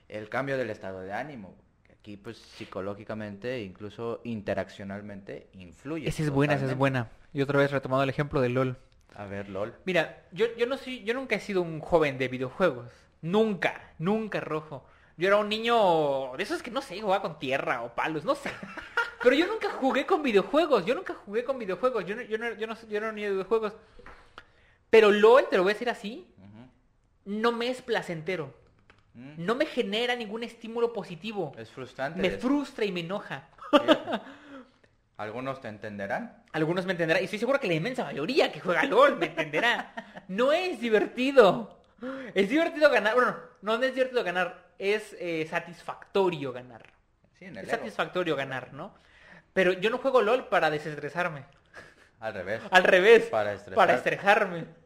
El 0.08 0.28
cambio 0.28 0.56
del 0.56 0.70
estado 0.70 1.00
de 1.00 1.12
ánimo, 1.12 1.54
que 1.84 1.92
aquí 1.92 2.16
pues 2.16 2.38
psicológicamente, 2.38 3.60
incluso 3.62 4.20
interaccionalmente, 4.24 5.48
influye. 5.54 6.08
Esa 6.08 6.22
es 6.22 6.30
buena, 6.30 6.54
esa 6.54 6.66
es 6.66 6.76
buena. 6.76 7.08
Y 7.32 7.42
otra 7.42 7.58
vez 7.58 7.70
retomado 7.70 8.02
el 8.02 8.10
ejemplo 8.10 8.40
de 8.40 8.48
LOL. 8.50 8.76
A 9.14 9.24
ver, 9.26 9.48
LOL. 9.48 9.74
Mira, 9.84 10.22
yo, 10.32 10.46
yo 10.56 10.66
no 10.66 10.76
soy, 10.78 11.02
yo 11.04 11.14
nunca 11.14 11.34
he 11.36 11.40
sido 11.40 11.60
un 11.62 11.80
joven 11.80 12.18
de 12.18 12.28
videojuegos. 12.28 12.90
Nunca, 13.20 13.80
nunca 13.98 14.40
rojo. 14.40 14.84
Yo 15.16 15.28
era 15.28 15.36
un 15.36 15.48
niño 15.48 16.32
de 16.36 16.42
esos 16.42 16.62
que 16.62 16.70
no 16.70 16.80
sé, 16.80 17.00
jugaba 17.00 17.22
con 17.22 17.38
tierra 17.38 17.82
o 17.82 17.94
palos, 17.94 18.24
no 18.24 18.34
sé. 18.34 18.50
Pero 19.22 19.36
yo 19.36 19.46
nunca 19.46 19.70
jugué 19.70 20.04
con 20.06 20.22
videojuegos, 20.22 20.84
yo 20.84 20.94
nunca 20.94 21.14
jugué 21.14 21.44
con 21.44 21.58
videojuegos, 21.58 22.04
yo 22.06 22.16
no, 22.16 22.22
yo 22.22 22.38
no, 22.38 22.54
yo 22.54 22.66
no, 22.66 22.74
yo 22.74 22.88
no 22.88 22.96
era 22.96 23.08
un 23.10 23.14
niño 23.14 23.28
de 23.28 23.34
videojuegos. 23.34 23.74
Pero 24.92 25.10
LOL, 25.10 25.48
te 25.48 25.56
lo 25.56 25.62
voy 25.62 25.70
a 25.70 25.72
decir 25.72 25.88
así, 25.88 26.28
no 27.24 27.50
me 27.50 27.68
es 27.68 27.80
placentero. 27.80 28.52
Mm. 29.14 29.32
No 29.38 29.54
me 29.54 29.64
genera 29.64 30.14
ningún 30.14 30.42
estímulo 30.42 30.92
positivo. 30.92 31.54
Es 31.56 31.70
frustrante. 31.70 32.20
Me 32.20 32.28
frustra 32.28 32.84
y 32.84 32.92
me 32.92 33.00
enoja. 33.00 33.48
Algunos 35.16 35.62
te 35.62 35.68
entenderán. 35.68 36.44
Algunos 36.52 36.84
me 36.84 36.92
entenderán, 36.92 37.22
y 37.22 37.24
estoy 37.24 37.38
seguro 37.38 37.58
que 37.58 37.68
la 37.68 37.72
inmensa 37.72 38.04
mayoría 38.04 38.52
que 38.52 38.60
juega 38.60 38.84
LOL 38.84 39.16
me 39.16 39.26
entenderá. 39.26 39.94
No 40.28 40.52
es 40.52 40.78
divertido. 40.78 41.80
Es 42.34 42.50
divertido 42.50 42.90
ganar. 42.90 43.14
Bueno, 43.14 43.34
no, 43.62 43.78
no 43.78 43.84
es 43.84 43.94
divertido 43.94 44.22
ganar. 44.22 44.62
Es 44.78 45.16
eh, 45.18 45.46
satisfactorio 45.48 46.52
ganar. 46.52 46.82
Sí, 47.38 47.46
en 47.46 47.56
el 47.56 47.64
Es 47.64 47.68
ego. 47.72 47.78
satisfactorio 47.78 48.36
ganar, 48.36 48.74
¿no? 48.74 48.92
Pero 49.54 49.72
yo 49.72 49.88
no 49.88 49.96
juego 49.96 50.20
LOL 50.20 50.48
para 50.48 50.68
desestresarme. 50.68 51.44
Al 52.20 52.34
revés. 52.34 52.60
Al 52.70 52.84
revés. 52.84 53.24
Para 53.30 53.54
estresar. 53.54 53.74
Para 53.74 53.94
estresarme. 53.94 54.81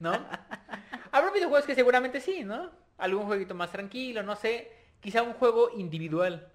¿No? 0.00 0.12
Habrá 1.12 1.30
videojuegos 1.32 1.66
que 1.66 1.74
seguramente 1.74 2.20
sí, 2.20 2.44
¿no? 2.44 2.70
Algún 2.98 3.26
jueguito 3.26 3.54
más 3.54 3.70
tranquilo, 3.72 4.22
no 4.22 4.36
sé. 4.36 4.70
quizá 5.00 5.22
un 5.22 5.34
juego 5.34 5.70
individual 5.76 6.48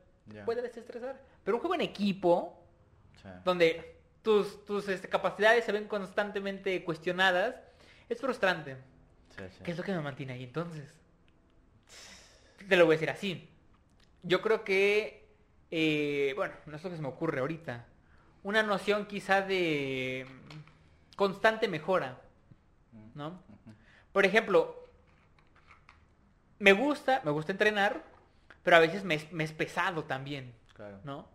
puede 0.46 0.62
desestresar. 0.62 1.20
Pero 1.44 1.58
un 1.58 1.62
juego 1.62 1.76
en 1.76 1.82
equipo, 1.82 2.60
Sí. 3.22 3.30
donde 3.46 3.98
tus, 4.22 4.66
tus 4.66 4.88
este, 4.90 5.08
capacidades 5.08 5.64
se 5.66 5.72
ven 5.72 5.88
constantemente 5.88 6.84
cuestionadas, 6.84 7.56
es 8.10 8.20
frustrante. 8.20 8.76
Sí, 9.38 9.44
sí. 9.52 9.64
¿Qué 9.64 9.72
es 9.72 9.78
lo 9.78 9.84
que 9.84 9.92
me 9.94 10.02
mantiene 10.02 10.34
ahí 10.34 10.44
entonces? 10.44 10.90
Te 12.68 12.76
lo 12.76 12.86
voy 12.86 12.94
a 12.96 12.98
decir 12.98 13.10
así. 13.10 13.50
Yo 14.24 14.42
creo 14.42 14.64
que, 14.64 15.28
eh, 15.72 16.34
bueno, 16.36 16.54
no 16.66 16.76
es 16.76 16.84
lo 16.84 16.90
que 16.90 16.96
se 16.96 17.02
me 17.02 17.08
ocurre 17.10 17.40
ahorita. 17.42 17.86
Una 18.44 18.64
noción 18.64 19.06
quizá 19.06 19.42
de 19.42 20.26
constante 21.16 21.68
mejora, 21.68 22.20
¿no? 23.16 23.42
Por 24.12 24.26
ejemplo, 24.26 24.76
me 26.60 26.74
gusta, 26.74 27.22
me 27.24 27.32
gusta 27.32 27.52
entrenar, 27.52 28.04
pero 28.64 28.78
a 28.78 28.80
veces 28.80 29.04
me 29.04 29.16
es, 29.16 29.32
me 29.32 29.44
es 29.44 29.52
pesado 29.52 30.04
también, 30.06 30.54
Claro. 30.74 31.00
¿no? 31.04 31.28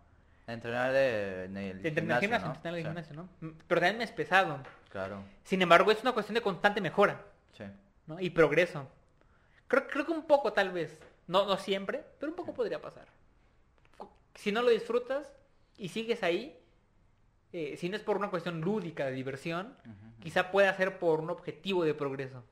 Entrenar 0.47 0.91
de, 0.91 1.45
en 1.45 1.57
el 1.57 1.81
De 1.81 1.89
entrenar 1.89 2.19
gimnasio, 2.21 2.47
¿no? 2.47 2.53
entrenar 2.55 2.79
en 2.79 2.85
el 2.97 3.03
Sí, 3.03 3.09
gimnasio, 3.11 3.15
¿no? 3.41 3.53
Pero 3.67 3.81
también 3.81 3.97
me 3.99 4.03
es 4.03 4.11
pesado. 4.11 4.59
Claro, 4.89 5.23
Sin 5.43 5.61
embargo, 5.61 5.91
es 5.91 6.01
una 6.01 6.11
cuestión 6.13 6.33
de 6.35 6.41
constante 6.41 6.81
mejora. 6.81 7.23
sí. 7.55 7.63
¿no? 8.07 8.19
Y 8.19 8.31
progreso. 8.31 8.87
Creo, 9.67 9.85
creo 9.87 10.05
que 10.07 10.11
un 10.11 10.25
poco 10.25 10.51
tal 10.51 10.71
vez, 10.71 10.99
no, 11.27 11.45
no 11.45 11.57
siempre, 11.57 12.03
pero 12.19 12.31
un 12.31 12.35
poco 12.35 12.55
podría 12.55 12.81
pasar. 12.81 13.05
Si 14.33 14.51
no 14.51 14.63
lo 14.63 14.69
disfrutas 14.71 15.31
y 15.77 15.89
sigues 15.89 16.23
ahí, 16.23 16.58
eh, 17.53 17.75
si 17.77 17.89
no 17.89 17.95
es 17.95 18.03
por 18.03 18.17
una 18.17 18.29
cuestión 18.29 18.61
lúdica 18.61 19.05
de 19.05 19.11
diversión, 19.13 19.75
quizá 20.19 20.51
pueda 20.51 20.73
ser 20.75 20.99
por 20.99 21.19
un 21.19 21.29
objetivo 21.29 21.83
de 21.83 21.93
progreso. 21.93 22.43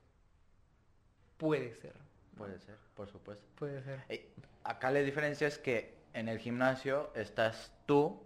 Puede 1.36 1.74
ser. 1.74 1.94
Puede 2.36 2.58
ser, 2.60 2.76
por 2.94 3.08
supuesto. 3.08 3.44
Puede 3.56 3.82
ser. 3.82 4.04
Eh, 4.08 4.30
Acá 4.64 4.90
la 4.90 5.00
diferencia 5.00 5.46
es 5.48 5.58
que 5.58 5.96
en 6.12 6.28
el 6.28 6.38
gimnasio 6.38 7.10
estás 7.14 7.72
tú 7.86 8.20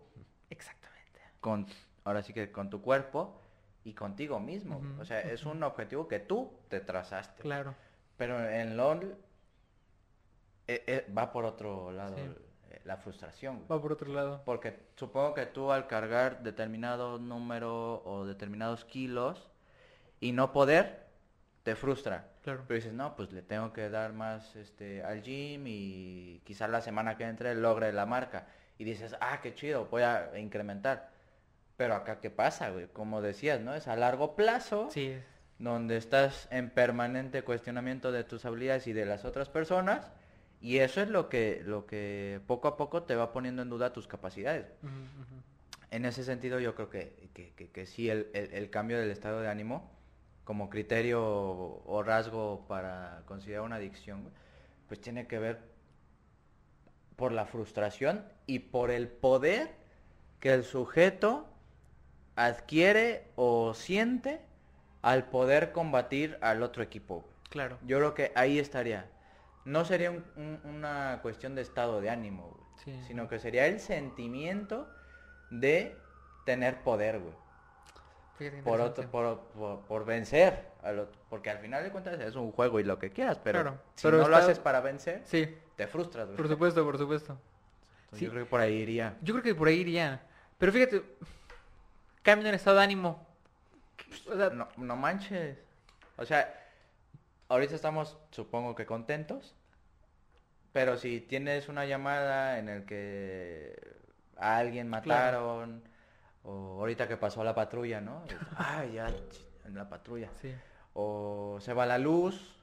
Exactamente. 0.51 1.21
con, 1.41 1.67
ahora 2.05 2.23
sí 2.23 2.33
que 2.33 2.51
con 2.51 2.69
tu 2.69 2.83
cuerpo 2.83 3.41
y 3.85 3.93
contigo 3.95 4.41
mismo. 4.41 4.83
O 4.99 5.05
sea, 5.05 5.21
es 5.21 5.45
un 5.45 5.63
objetivo 5.63 6.09
que 6.09 6.19
tú 6.19 6.53
te 6.69 6.81
trazaste. 6.81 7.43
Claro. 7.43 7.75
Pero 8.17 8.45
en 8.49 8.77
LOL 8.77 9.17
eh, 10.67 10.85
eh, 10.87 11.13
va 11.17 11.33
por 11.33 11.45
otro 11.45 11.93
lado 11.93 12.17
Sí. 12.17 12.23
La 12.85 12.97
frustración. 12.97 13.57
güey. 13.57 13.69
Va 13.69 13.81
por 13.81 13.93
otro 13.93 14.13
lado. 14.13 14.43
Porque 14.45 14.79
supongo 14.97 15.35
que 15.35 15.47
tú 15.47 15.71
al 15.73 15.87
cargar 15.87 16.43
determinado 16.43 17.19
número 17.19 18.03
o 18.05 18.25
determinados 18.27 18.85
kilos 18.85 19.49
y 20.21 20.33
no 20.33 20.53
poder, 20.53 21.07
te 21.63 21.75
frustra. 21.77 22.29
Claro. 22.43 22.65
Pero 22.67 22.77
dices, 22.79 22.93
no, 22.93 23.15
pues 23.17 23.33
le 23.33 23.43
tengo 23.43 23.73
que 23.73 23.89
dar 23.89 24.13
más 24.13 24.57
este, 24.57 25.03
al 25.05 25.23
gym 25.23 25.65
y 25.67 26.41
quizás 26.45 26.69
la 26.71 26.81
semana 26.81 27.17
que 27.17 27.25
entre 27.25 27.55
logre 27.55 27.93
la 27.93 28.07
marca. 28.07 28.47
Y 28.79 28.85
dices, 28.85 29.15
ah, 29.21 29.41
qué 29.43 29.55
chido, 29.55 29.87
voy 29.87 30.03
a 30.03 30.37
incrementar. 30.39 31.11
Pero 31.77 31.95
acá, 31.95 32.21
¿qué 32.21 32.31
pasa, 32.31 32.71
güey? 32.71 32.87
Como 32.89 33.23
decías, 33.23 33.61
¿no? 33.61 33.75
Es 33.75 33.87
a 33.89 33.97
largo 33.97 34.35
plazo, 34.35 34.89
Sí. 34.91 35.17
donde 35.59 35.97
estás 35.97 36.49
en 36.51 36.71
permanente 36.71 37.43
cuestionamiento 37.43 38.11
de 38.13 38.25
tus 38.25 38.45
habilidades 38.45 38.87
y 38.89 38.93
de 38.93 39.07
las 39.07 39.25
otras 39.25 39.49
personas. 39.49 40.11
Y 40.63 40.79
eso 40.79 41.03
es 41.03 41.09
lo 41.11 41.29
que, 41.29 41.61
lo 41.67 41.87
que 41.87 42.41
poco 42.47 42.69
a 42.69 42.77
poco 42.77 43.03
te 43.03 43.17
va 43.17 43.33
poniendo 43.33 43.63
en 43.63 43.69
duda 43.69 43.93
tus 43.93 44.07
capacidades. 44.07 44.67
En 45.91 46.05
ese 46.07 46.23
sentido 46.25 46.61
yo 46.61 46.75
creo 46.75 46.89
que, 46.89 47.29
que, 47.35 47.53
que- 47.53 47.69
que 47.71 47.85
sí, 47.85 48.09
el, 48.09 48.31
el- 48.33 48.55
el 48.55 48.71
cambio 48.71 48.99
del 48.99 49.11
estado 49.11 49.41
de 49.41 49.49
ánimo 49.49 49.91
como 50.45 50.71
criterio 50.71 51.21
o 51.23 52.03
rasgo 52.05 52.65
para 52.69 53.23
considerar 53.27 53.63
una 53.63 53.77
adicción, 53.77 54.31
pues 54.89 55.01
tiene 55.01 55.27
que 55.27 55.39
ver 55.39 55.61
por 57.17 57.33
la 57.33 57.45
frustración 57.47 58.25
y 58.47 58.61
por 58.61 58.91
el 58.91 59.09
poder 59.09 59.71
que 60.41 60.53
el 60.55 60.65
sujeto 60.65 61.47
adquiere 62.37 63.25
o 63.37 63.75
siente 63.75 64.41
al 65.03 65.29
poder 65.29 65.73
combatir 65.73 66.39
al 66.41 66.63
otro 66.63 66.83
equipo. 66.83 67.25
Claro. 67.51 67.79
Yo 67.87 67.99
creo 67.99 68.15
que 68.15 68.33
ahí 68.35 68.59
estaría. 68.59 69.11
No 69.65 69.85
sería 69.85 70.11
un- 70.11 70.25
un- 70.37 70.61
una 70.65 71.21
cuestión 71.23 71.55
de 71.55 71.63
estado 71.63 72.01
de 72.01 72.11
ánimo, 72.11 72.49
güey, 72.51 72.65
Sí. 72.85 73.05
sino 73.07 73.29
que 73.29 73.39
sería 73.39 73.67
el 73.67 73.79
sentimiento 73.81 74.89
de 75.51 75.97
tener 76.45 76.83
poder, 76.83 77.21
güey. 77.21 77.35
Por, 78.65 78.81
otro, 78.81 79.09
por, 79.09 79.39
por, 79.55 79.81
por 79.83 80.05
vencer 80.05 80.67
al 80.83 80.99
otro. 80.99 81.21
Porque 81.31 81.49
al 81.51 81.59
final 81.59 81.85
de 81.85 81.91
cuentas 81.93 82.19
es 82.19 82.35
un 82.35 82.51
juego 82.51 82.81
y 82.81 82.83
lo 82.85 82.99
que 82.99 83.11
quieras, 83.11 83.39
pero 83.39 83.61
Claro, 83.63 83.79
si 83.95 84.03
pero 84.03 84.19
no 84.19 84.29
lo 84.29 84.37
haces 84.37 84.59
para 84.59 84.81
vencer, 84.81 85.23
Sí, 85.27 85.57
te 85.77 85.87
frustras, 85.87 86.27
güey. 86.27 86.37
por 86.37 86.49
supuesto, 86.49 86.85
por 86.85 86.99
supuesto. 86.99 87.39
Entonces, 88.05 88.19
sí. 88.19 88.25
Yo 88.25 88.31
creo 88.33 88.45
que 88.45 88.51
por 88.51 88.61
ahí 88.61 88.75
iría. 88.75 89.17
Yo 89.23 89.35
creo 89.35 89.45
que 89.45 89.55
por 89.55 89.69
ahí 89.69 89.77
iría. 89.81 90.23
Pero 90.59 90.73
fíjate, 90.73 91.05
cambio 92.23 92.49
en 92.49 92.55
estado 92.57 92.79
de 92.79 92.83
ánimo. 92.83 93.25
O 94.29 94.37
sea, 94.37 94.51
No, 94.51 94.67
no 94.77 94.97
manches. 94.97 95.57
O 96.17 96.25
sea, 96.25 96.53
ahorita 97.53 97.75
estamos, 97.75 98.17
supongo 98.31 98.75
que 98.75 98.87
contentos. 98.87 99.55
Pero 100.73 100.97
si 100.97 101.21
tienes 101.21 101.69
una 101.69 101.85
llamada 101.85 102.59
en 102.59 102.69
el 102.69 102.85
que 102.87 103.77
a 104.39 104.57
alguien 104.57 104.89
mataron, 104.89 105.83
o 106.45 106.79
ahorita 106.81 107.07
que 107.07 107.17
pasó 107.17 107.45
la 107.45 107.55
patrulla, 107.55 108.01
¿no? 108.01 108.25
Ay, 108.57 108.93
ya, 108.95 109.07
en 109.67 109.75
la 109.75 109.89
patrulla. 109.89 110.31
sí. 110.41 110.53
O 110.95 111.57
se 111.61 111.73
va 111.73 111.87
la 111.87 111.97
luz, 111.99 112.55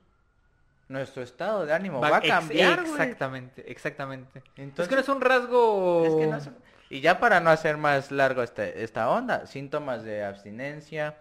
nuestro 0.87 1.23
estado 1.23 1.65
de 1.65 1.73
ánimo 1.73 1.99
va, 1.99 2.17
a 2.17 2.19
ex- 2.19 2.27
cambiar. 2.27 2.79
Exactamente, 2.79 3.71
exactamente. 3.71 4.39
es 4.39 4.45
Entonces- 4.57 4.87
que 4.87 4.95
no 4.95 5.01
es 5.01 5.09
un 5.09 5.21
rasgo... 5.21 6.03
Es 6.05 6.13
que 6.15 6.27
no 6.27 6.37
es- 6.37 6.49
Y 6.91 7.01
ya 7.01 7.19
para 7.19 7.39
no 7.39 7.49
hacer 7.51 7.77
más 7.77 8.11
largo 8.11 8.43
este, 8.43 8.83
esta 8.83 9.09
onda, 9.09 9.45
síntomas 9.47 10.03
de 10.03 10.23
abstinencia, 10.23 11.17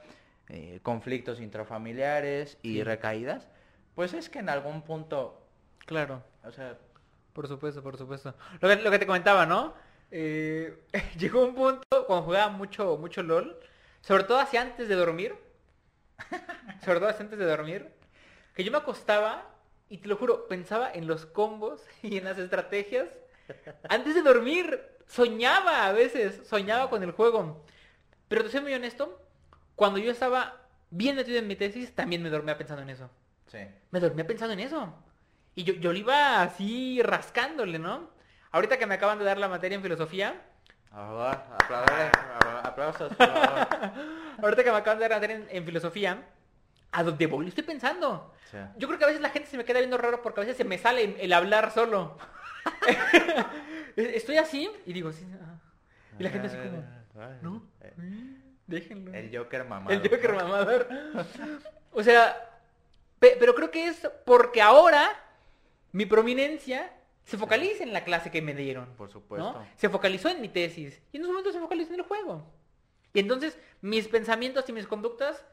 eh, 0.51 0.81
conflictos 0.83 1.41
intrafamiliares 1.41 2.59
y 2.63 2.75
Sí. 2.75 2.83
recaídas, 2.85 3.49
pues 3.99 4.15
es 4.15 4.31
que 4.31 4.39
en 4.39 4.49
algún 4.49 4.83
punto, 4.83 5.43
Claro, 5.85 6.23
o 6.45 6.53
sea, 6.53 6.79
por 7.33 7.49
supuesto, 7.49 7.83
por 7.83 7.99
supuesto. 7.99 8.33
Lo 8.61 8.69
que, 8.69 8.77
lo 8.77 8.93
que 8.93 9.01
te 9.01 9.07
comentaba, 9.09 9.45
¿no? 9.45 9.75
Eh, 10.13 10.85
llegó 11.19 11.43
un 11.43 11.57
punto 11.57 12.07
cuando 12.07 12.25
jugaba 12.25 12.49
mucho, 12.49 12.97
mucho 12.97 13.25
LOL, 13.25 13.59
sobre 14.01 14.23
todo 14.23 14.39
hacia 14.39 14.61
antes 14.61 14.89
de 14.89 14.95
dormir, 14.95 15.35
sobre 16.85 17.01
todo 17.01 17.09
hacia 17.09 17.25
antes 17.25 17.41
de 17.41 17.45
dormir, 17.45 17.91
que 18.55 18.63
yo 18.63 18.71
me 18.71 18.79
acostaba 18.79 19.51
y 19.89 19.99
te 19.99 20.07
lo 20.07 20.15
juro, 20.15 20.47
pensaba 20.47 20.93
en 20.93 21.09
los 21.09 21.27
combos 21.27 21.83
y 22.05 22.19
en 22.19 22.25
las 22.25 22.39
estrategias. 22.39 23.09
Antes 23.89 24.15
de 24.15 24.23
dormir, 24.23 24.81
soñaba 25.09 25.89
a 25.89 25.93
veces, 25.93 26.47
soñaba 26.47 26.89
con 26.89 27.03
el 27.03 27.11
juego. 27.11 27.65
Pero 28.29 28.45
te 28.45 28.51
soy 28.51 28.61
muy 28.61 28.75
honesto, 28.75 29.21
cuando 29.75 29.99
yo 29.99 30.13
estaba 30.13 30.69
bien 30.89 31.17
metido 31.17 31.41
en 31.41 31.49
mi 31.49 31.57
tesis, 31.57 31.93
también 31.97 32.23
me 32.23 32.31
dormía 32.31 32.57
pensando 32.57 32.83
en 32.83 32.91
eso. 32.91 33.11
Sí. 33.49 33.59
Me 33.91 34.01
dormía 34.01 34.27
pensando 34.27 34.53
en 34.55 34.61
eso. 34.61 34.95
Y 35.55 35.65
yo, 35.65 35.75
yo 35.75 35.93
le 35.93 35.99
iba 36.01 36.41
así 36.43 37.01
rascándole, 37.03 37.79
¿no? 37.79 38.11
Ahorita 38.53 38.79
que 38.79 38.87
me 38.87 38.95
acaban 38.95 39.19
de 39.19 39.25
dar 39.25 39.39
la 39.39 39.49
materia 39.49 39.77
en 39.77 39.83
filosofía, 39.83 40.41
apla- 40.93 42.61
aplausos, 42.65 43.13
ahorita 44.43 44.65
que 44.65 44.71
me 44.71 44.77
acaban 44.79 44.99
de 44.99 45.03
dar 45.05 45.11
la 45.11 45.17
materia 45.17 45.37
en, 45.37 45.47
en 45.51 45.65
filosofía, 45.65 46.23
a 46.93 47.03
donde 47.03 47.27
voy 47.27 47.49
estoy 47.49 47.65
pensando. 47.65 48.33
Sí. 48.51 48.57
Yo 48.79 48.87
creo 48.89 48.99
que 48.99 49.05
a 49.05 49.09
veces 49.09 49.21
la 49.21 49.31
gente 49.31 49.49
se 49.49 49.57
me 49.59 49.65
queda 49.65 49.81
viendo 49.81 49.99
raro 49.99 50.23
porque 50.23 50.41
a 50.41 50.45
veces 50.45 50.57
se 50.57 50.65
me 50.65 50.79
sale 50.79 51.17
el, 51.23 51.33
hablar 51.33 51.71
solo. 51.73 52.17
Estoy 53.97 54.37
así 54.39 54.71
y 54.87 54.93
digo, 54.93 55.13
sí, 55.13 55.27
ah. 55.43 55.59
y 56.19 56.23
la 56.23 56.31
gente 56.31 56.47
así 56.47 56.57
como, 56.57 56.85
¿no? 57.43 57.69
Mm, 57.97 58.35
Déjenlo. 58.67 59.13
El 59.13 59.37
Joker 59.37 59.65
mamado. 59.65 59.91
El 59.91 60.09
Joker 60.09 60.35
mamador. 60.35 60.89
O 61.91 62.03
sea, 62.03 62.48
pe- 63.19 63.37
pero 63.39 63.55
creo 63.55 63.71
que 63.71 63.87
es 63.89 64.09
porque 64.25 64.61
ahora 64.63 65.09
mi 65.93 66.07
prominencia 66.07 66.93
se 67.25 67.37
focaliza 67.39 67.83
en 67.83 67.93
la 67.93 68.05
clase 68.05 68.31
que 68.31 68.41
me 68.43 68.55
dieron. 68.55 68.87
Por 68.97 69.11
supuesto. 69.11 69.53
¿no? 69.53 69.67
Se 69.77 69.89
focalizó 69.89 70.29
en 70.29 70.41
mi 70.41 70.49
tesis. 70.49 71.01
Y 71.13 71.17
en 71.19 71.23
ese 71.25 71.31
momento 71.33 71.53
se 71.53 71.61
focalizó 71.61 71.93
en 71.93 72.01
el 72.01 72.07
juego. 72.07 72.45
Y 73.13 73.21
entonces 73.21 73.59
mis 73.81 74.09
pensamientos 74.09 74.69
y 74.69 74.73
mis 74.73 74.87
conductas 74.87 75.45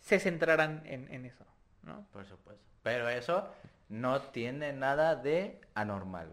se 0.00 0.18
centrarán 0.20 0.82
en, 0.86 1.12
en 1.12 1.26
eso. 1.26 1.44
¿no? 1.82 2.06
Por 2.12 2.26
supuesto. 2.26 2.64
Pero 2.82 3.08
eso 3.08 3.48
no 3.88 4.22
tiene 4.22 4.72
nada 4.72 5.16
de 5.16 5.60
anormal. 5.74 6.32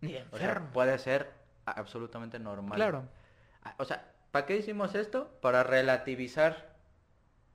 Ni 0.00 0.12
de 0.12 0.22
O 0.30 0.36
sea, 0.38 0.46
enfermo. 0.48 0.70
puede 0.72 0.98
ser 0.98 1.30
absolutamente 1.66 2.38
normal. 2.38 2.76
Claro. 2.76 3.04
Ah, 3.62 3.74
O 3.78 3.84
sea, 3.84 4.12
¿para 4.30 4.46
qué 4.46 4.56
hicimos 4.56 4.94
esto? 4.94 5.28
Para 5.40 5.62
relativizar 5.62 6.73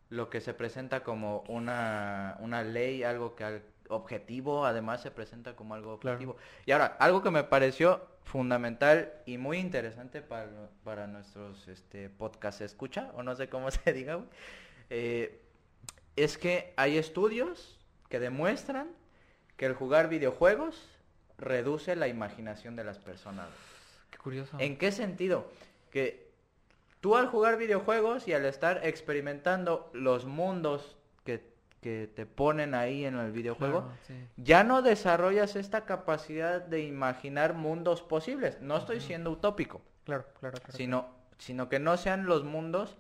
lo 0.09 0.29
que 0.29 0.41
se 0.41 0.53
presenta 0.53 1.03
como 1.03 1.43
una, 1.47 2.35
una 2.39 2.63
ley, 2.63 3.03
algo 3.03 3.35
que 3.35 3.43
al- 3.43 3.63
objetivo, 3.89 4.65
además 4.65 5.01
se 5.01 5.09
presenta 5.11 5.55
como 5.55 5.73
algo 5.73 5.99
Claro. 5.99 6.15
objetivo. 6.17 6.37
Y 6.65 6.71
ahora, 6.71 6.85
algo 6.99 7.23
que 7.23 7.31
me 7.31 7.43
pareció 7.43 8.05
fundamental 8.23 9.11
y 9.25 9.37
muy 9.39 9.57
interesante 9.57 10.21
para, 10.21 10.69
para 10.83 11.07
nuestros 11.07 11.67
este, 11.67 12.09
podcast 12.09 12.61
escucha, 12.61 13.11
o 13.15 13.23
no 13.23 13.35
sé 13.35 13.49
cómo 13.49 13.69
se 13.71 13.91
diga, 13.93 14.19
eh, 14.91 15.41
es 16.15 16.37
que 16.37 16.73
hay 16.75 16.97
estudios 16.97 17.79
que 18.09 18.19
demuestran 18.19 18.89
que 19.57 19.65
el 19.65 19.73
jugar 19.73 20.07
videojuegos 20.09 20.87
reduce 21.37 21.95
la 21.95 22.07
imaginación 22.07 22.75
de 22.75 22.83
las 22.83 22.99
personas. 22.99 23.47
Qué 24.11 24.17
curioso. 24.17 24.57
¿En 24.59 24.77
qué 24.77 24.91
sentido? 24.91 25.49
Que 25.91 26.28
tú 27.01 27.15
al 27.15 27.27
jugar 27.27 27.57
videojuegos 27.57 28.27
y 28.27 28.33
al 28.33 28.45
estar 28.45 28.81
experimentando 28.85 29.89
los 29.93 30.25
mundos 30.25 30.97
que, 31.23 31.43
que 31.81 32.09
te 32.13 32.25
ponen 32.25 32.75
ahí 32.75 33.05
en 33.05 33.15
el 33.17 33.31
videojuego, 33.31 33.81
Claro, 33.83 33.97
sí. 34.07 34.13
ya 34.37 34.63
no 34.63 34.81
desarrollas 34.81 35.55
esta 35.55 35.85
capacidad 35.85 36.61
de 36.61 36.81
imaginar 36.81 37.53
mundos 37.53 38.01
posibles. 38.01 38.59
No 38.61 38.77
estoy 38.77 38.99
siendo 38.99 39.31
utópico, 39.31 39.81
Claro, 40.05 40.25
claro, 40.39 40.57
claro. 40.59 40.73
sino, 40.77 41.09
sino 41.37 41.69
que 41.69 41.79
no 41.79 41.95
sean 41.97 42.25
los 42.25 42.43
mundos, 42.43 42.97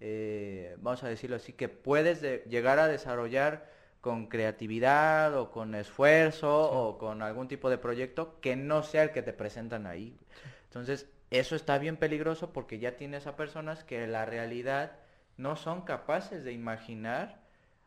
eh, 0.00 0.76
vamos 0.80 1.02
a 1.04 1.08
decirlo 1.08 1.36
así, 1.36 1.52
que 1.52 1.68
puedes 1.68 2.20
de- 2.20 2.44
llegar 2.48 2.78
a 2.78 2.86
desarrollar 2.88 3.66
con 4.00 4.26
creatividad 4.28 5.34
o 5.36 5.50
con 5.50 5.74
esfuerzo 5.74 6.68
Sí. 6.70 6.70
o 6.72 6.98
con 6.98 7.20
algún 7.22 7.48
tipo 7.48 7.68
de 7.70 7.78
proyecto 7.78 8.38
que 8.40 8.54
no 8.56 8.82
sea 8.84 9.02
el 9.04 9.10
que 9.10 9.22
te 9.22 9.32
presentan 9.32 9.86
ahí. 9.86 10.16
Entonces, 10.64 11.08
eso 11.30 11.56
está 11.56 11.78
bien 11.78 11.96
peligroso 11.96 12.52
porque 12.52 12.78
ya 12.78 12.96
tienes 12.96 13.26
a 13.26 13.36
personas 13.36 13.84
que 13.84 14.06
la 14.06 14.24
realidad 14.24 14.92
no 15.36 15.56
son 15.56 15.82
capaces 15.82 16.44
de 16.44 16.52
imaginar 16.52 17.40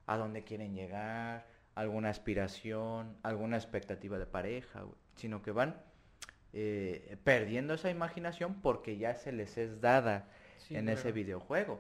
a 0.06 0.18
dónde 0.18 0.44
quieren 0.44 0.74
llegar, 0.76 1.48
alguna 1.76 2.10
aspiración, 2.10 3.18
alguna 3.24 3.58
expectativa 3.58 4.18
de 4.18 4.26
pareja, 4.26 4.84
sino 5.16 5.42
que 5.42 5.52
van 5.52 5.82
eh, 6.54 7.18
perdiendo 7.24 7.74
esa 7.74 7.90
imaginación 7.90 8.62
porque 8.62 8.98
ya 8.98 9.16
se 9.16 9.32
les 9.32 9.58
es 9.58 9.82
dada 9.82 10.28
Sí, 10.58 10.76
en 10.76 10.86
claro. 10.86 11.00
ese 11.00 11.12
videojuego. 11.12 11.80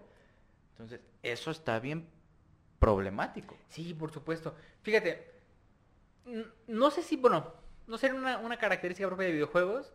Entonces, 0.71 1.01
eso 1.21 1.51
está 1.51 1.79
bien 1.79 2.07
problemático. 2.79 3.55
Sí, 3.67 3.93
por 3.93 4.11
supuesto. 4.11 4.55
Fíjate, 4.81 5.29
no 6.67 6.89
sé 6.91 7.03
si, 7.03 7.17
bueno, 7.17 7.53
no 7.87 7.97
sé 7.97 8.11
una, 8.13 8.37
una 8.39 8.57
característica 8.57 9.07
propia 9.07 9.27
de 9.27 9.33
videojuegos, 9.33 9.93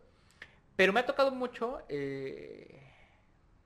pero 0.76 0.92
me 0.92 1.00
ha 1.00 1.06
tocado 1.06 1.30
mucho 1.32 1.80
eh, 1.88 2.82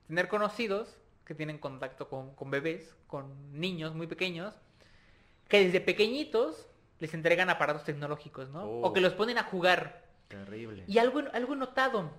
tener 0.07 0.27
conocidos 0.27 0.97
que 1.25 1.35
tienen 1.35 1.57
contacto 1.59 2.09
con, 2.09 2.33
con 2.35 2.49
bebés, 2.51 2.95
con 3.07 3.59
niños 3.59 3.93
muy 3.93 4.07
pequeños, 4.07 4.53
que 5.47 5.63
desde 5.65 5.79
pequeñitos 5.81 6.67
les 6.99 7.13
entregan 7.13 7.49
aparatos 7.49 7.83
tecnológicos, 7.83 8.49
¿no? 8.49 8.63
O 8.65 8.93
que 8.93 8.99
Oh. 8.99 9.03
los 9.03 9.13
ponen 9.13 9.37
a 9.37 9.43
jugar. 9.43 10.03
Terrible. 10.27 10.83
Y 10.87 10.97
algo, 10.97 11.21
algo 11.33 11.55
notado. 11.55 12.09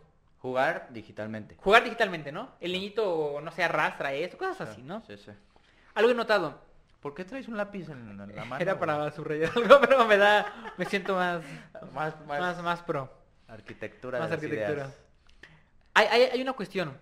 Jugar 0.40 0.88
digitalmente. 0.90 1.56
Jugar 1.56 1.84
digitalmente, 1.84 2.32
¿no? 2.32 2.50
El 2.60 2.72
niñito, 2.72 3.40
no 3.42 3.50
sé, 3.52 3.62
arrastra 3.62 4.12
esto, 4.12 4.36
cosas 4.36 4.68
así, 4.70 4.82
¿no? 4.82 5.02
Sí, 5.06 5.16
sí. 5.16 5.30
Algo 5.94 6.10
he 6.10 6.14
notado. 6.14 6.58
¿Por 7.00 7.14
qué 7.14 7.24
traes 7.24 7.48
un 7.48 7.56
lápiz 7.56 7.88
en 7.90 8.16
la 8.16 8.26
mano? 8.44 8.60
Era 8.62 8.78
para 8.78 9.10
subrayar 9.12 9.52
algo, 9.56 9.80
pero 9.86 10.04
me 10.06 10.16
da, 10.16 10.74
me 10.76 10.84
siento 10.84 11.14
más, 11.14 11.42
más, 11.92 12.14
más, 12.26 12.40
más, 12.40 12.62
más 12.62 12.82
pro. 12.82 13.10
Arquitectura. 13.54 14.18
Más 14.18 14.30
de 14.30 14.36
las 14.36 14.44
arquitectura. 14.44 14.82
ideas. 14.84 14.96
Hay, 15.94 16.06
hay, 16.06 16.22
hay 16.22 16.42
una 16.42 16.52
cuestión. 16.54 16.96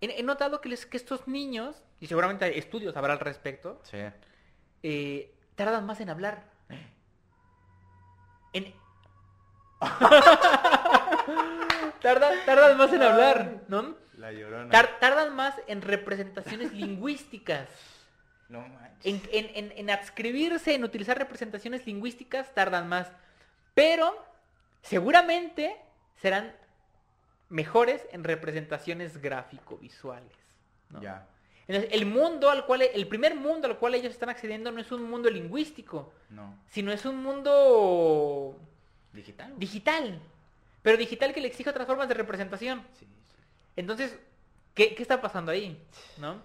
He, 0.00 0.20
he 0.20 0.22
notado 0.22 0.60
que, 0.60 0.68
les- 0.68 0.86
que 0.86 0.96
estos 0.96 1.26
niños, 1.28 1.82
y 2.00 2.06
seguramente 2.06 2.44
hay 2.44 2.58
estudios 2.58 2.96
habrá 2.96 3.12
al 3.14 3.20
respecto, 3.20 3.80
Sí. 3.84 3.98
eh, 4.82 5.32
tardan 5.54 5.86
más 5.86 6.00
en 6.00 6.10
hablar. 6.10 6.44
En... 8.52 8.74
tardan, 12.00 12.34
tardan 12.46 12.78
más 12.78 12.92
en 12.92 13.02
hablar, 13.02 13.62
¿no? 13.68 13.96
La 14.16 14.32
llorona. 14.32 14.70
Tar- 14.70 14.98
tardan 15.00 15.34
más 15.34 15.54
en 15.66 15.82
representaciones 15.82 16.72
lingüísticas. 16.72 17.68
No 18.48 18.60
manches. 18.66 19.04
En, 19.04 19.22
en- 19.32 19.50
en- 19.56 19.72
en 19.76 19.90
adscribirse, 19.90 20.74
en 20.74 20.84
utilizar 20.84 21.18
representaciones 21.18 21.86
lingüísticas, 21.86 22.54
tardan 22.54 22.88
más. 22.88 23.08
Pero 23.74 24.16
seguramente 24.86 25.76
serán 26.16 26.54
mejores 27.48 28.06
en 28.12 28.24
representaciones 28.24 29.20
gráfico-visuales. 29.20 30.32
¿no? 30.90 31.00
Ya. 31.02 31.26
Entonces, 31.68 31.92
el 31.92 32.06
mundo 32.06 32.50
al 32.50 32.64
cual, 32.64 32.82
el 32.82 33.08
primer 33.08 33.34
mundo 33.34 33.66
al 33.66 33.78
cual 33.78 33.94
ellos 33.94 34.12
están 34.12 34.28
accediendo 34.28 34.70
no 34.70 34.80
es 34.80 34.90
un 34.92 35.08
mundo 35.10 35.28
lingüístico, 35.30 36.12
No. 36.30 36.56
sino 36.68 36.92
es 36.92 37.04
un 37.04 37.22
mundo 37.22 38.56
Digital. 39.12 39.52
digital. 39.58 40.20
Pero 40.82 40.96
digital 40.96 41.34
que 41.34 41.40
le 41.40 41.48
exige 41.48 41.70
otras 41.70 41.86
formas 41.86 42.08
de 42.08 42.14
representación. 42.14 42.82
Sí, 42.98 43.06
sí. 43.06 43.34
Entonces, 43.74 44.16
¿qué, 44.74 44.94
qué 44.94 45.02
está 45.02 45.20
pasando 45.20 45.50
ahí? 45.50 45.82
¿No? 46.18 46.40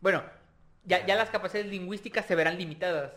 Bueno, 0.00 0.22
ya, 0.84 1.04
ya 1.04 1.14
las 1.16 1.28
capacidades 1.28 1.70
lingüísticas 1.70 2.24
se 2.24 2.34
verán 2.34 2.56
limitadas. 2.56 3.12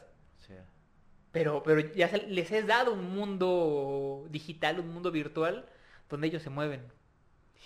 Pero, 1.34 1.64
pero 1.64 1.82
ya 1.94 2.08
se- 2.10 2.28
les 2.28 2.52
es 2.52 2.66
dado 2.68 2.94
un 2.94 3.14
mundo 3.16 4.26
digital, 4.30 4.80
un 4.80 4.94
mundo 4.94 5.12
virtual, 5.12 5.68
donde 6.10 6.28
ellos 6.28 6.44
se 6.44 6.50
mueven. 6.52 6.82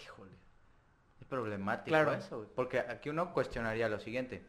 Híjole. 0.03 0.31
Es 1.21 1.27
problemático 1.27 1.89
Claro. 1.89 2.13
eso, 2.13 2.49
porque 2.55 2.79
aquí 2.79 3.09
uno 3.09 3.33
cuestionaría 3.33 3.89
lo 3.89 3.99
siguiente. 3.99 4.43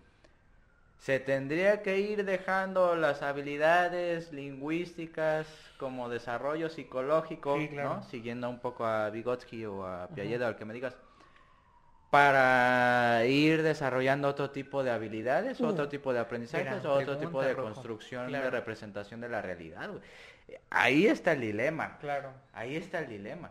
Se 0.99 1.21
tendría 1.21 1.83
que 1.83 2.01
ir 2.01 2.25
dejando 2.25 2.97
las 2.97 3.23
habilidades 3.23 4.33
lingüísticas 4.33 5.47
como 5.79 6.09
desarrollo 6.09 6.69
psicológico, 6.71 7.57
Sí, 7.59 7.69
claro. 7.69 7.97
¿no? 7.97 8.03
Siguiendo 8.03 8.51
un 8.51 8.61
poco 8.61 8.85
a 8.87 9.11
Vygotsky 9.11 9.65
o 9.67 9.87
a 9.87 10.09
Piaget, 10.09 10.43
al 10.43 10.57
que 10.57 10.65
me 10.65 10.75
digas, 10.75 10.97
para 12.11 13.25
ir 13.27 13.63
desarrollando 13.63 14.29
otro 14.29 14.51
tipo 14.51 14.83
de 14.83 14.91
habilidades, 14.91 15.61
Uh, 15.61 15.67
otro 15.67 15.89
tipo 15.89 16.13
de 16.13 16.21
aprendizajes, 16.21 16.85
o 16.85 16.93
otro 16.95 17.19
tipo 17.19 17.43
de 17.43 17.53
Rojo. 17.53 17.65
construcción 17.75 18.33
de 18.33 18.39
Claro. 18.39 18.51
representación 18.51 19.21
de 19.21 19.29
la 19.29 19.43
realidad. 19.43 19.91
Ahí 20.71 21.07
está 21.07 21.33
el 21.33 21.41
dilema. 21.43 21.99
Claro. 21.99 22.33
Ahí 22.53 22.77
está 22.77 23.01
el 23.01 23.09
dilema. 23.09 23.51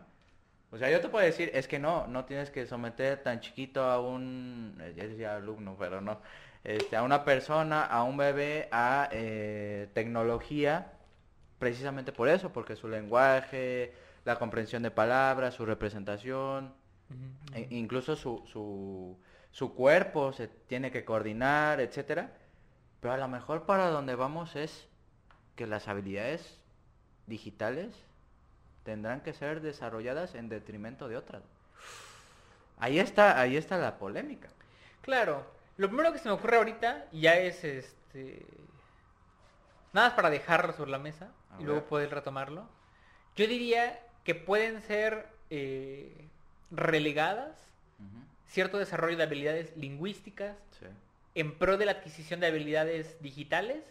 O 0.72 0.78
sea, 0.78 0.89
yo 0.89 1.00
te 1.00 1.08
puedo 1.10 1.26
decir, 1.26 1.50
es 1.54 1.67
que 1.67 1.80
no, 1.80 2.08
no 2.08 2.26
tienes 2.26 2.50
que 2.52 2.65
someter 2.65 3.24
tan 3.24 3.39
chiquito 3.39 3.84
a 3.84 4.02
un, 4.02 4.78
eh, 4.82 4.93
ya 4.98 5.04
decía 5.08 5.36
alumno, 5.38 5.76
pero 5.80 6.02
no, 6.02 6.20
este, 6.63 6.96
a 6.98 7.04
una 7.04 7.24
persona, 7.24 7.86
a 7.86 8.04
un 8.04 8.17
bebé, 8.17 8.67
a 8.72 9.08
eh, 9.12 9.88
tecnología, 9.93 10.91
precisamente 11.60 12.12
por 12.12 12.28
eso, 12.30 12.52
porque 12.52 12.76
su 12.76 12.88
lenguaje, 12.89 13.93
la 14.26 14.38
comprensión 14.38 14.84
de 14.84 14.91
palabras, 14.91 15.54
su 15.54 15.65
representación, 15.65 16.74
e- 17.54 17.67
incluso 17.72 18.15
su, 18.15 18.43
su, 18.52 19.17
su 19.52 19.74
cuerpo 19.74 20.34
se 20.34 20.48
tiene 20.48 20.91
que 20.91 21.06
coordinar, 21.06 21.80
etcétera. 21.80 22.32
Pero 23.00 23.13
a 23.13 23.17
lo 23.17 23.28
mejor 23.28 23.65
para 23.65 23.89
donde 23.89 24.15
vamos 24.15 24.56
es 24.56 24.88
que 25.56 25.67
las 25.67 25.88
habilidades 25.88 26.60
digitales 27.28 27.93
tendrán 28.84 29.22
que 29.22 29.34
ser 29.34 29.62
desarrolladas 29.62 30.36
en 30.36 30.50
detrimento 30.50 31.08
de 31.08 31.17
otras. 31.17 31.43
Ahí 32.80 33.00
está, 33.00 33.39
ahí 33.39 33.58
está 33.58 33.78
la 33.78 33.98
polémica. 33.98 34.50
Claro. 35.02 35.46
Lo 35.78 35.88
primero 35.88 36.12
que 36.12 36.20
se 36.20 36.30
me 36.30 36.36
ocurre 36.36 36.58
ahorita 36.58 37.06
ya 37.12 37.38
es 37.38 37.63
este. 37.63 38.46
Nada 39.93 40.10
más 40.10 40.15
para 40.15 40.30
dejarlo 40.30 40.74
sobre 40.74 40.91
la 40.91 41.00
mesa 41.00 41.32
A 41.52 41.62
y 41.62 41.65
luego 41.65 41.86
poder 41.86 42.12
retomarlo. 42.12 42.67
Yo 43.36 43.48
diría 43.48 44.00
que 44.24 44.36
pueden 44.36 44.82
ser 44.82 45.28
eh, 45.50 46.28
relegadas 46.72 47.68
cierto 48.48 48.78
desarrollo 48.78 49.18
de 49.18 49.24
habilidades 49.24 49.76
lingüísticas 49.76 50.56
sí. 50.80 50.86
en 51.36 51.58
pro 51.58 51.78
de 51.78 51.86
la 51.86 51.92
adquisición 51.94 52.40
de 52.40 52.48
habilidades 52.48 53.22
digitales, 53.22 53.84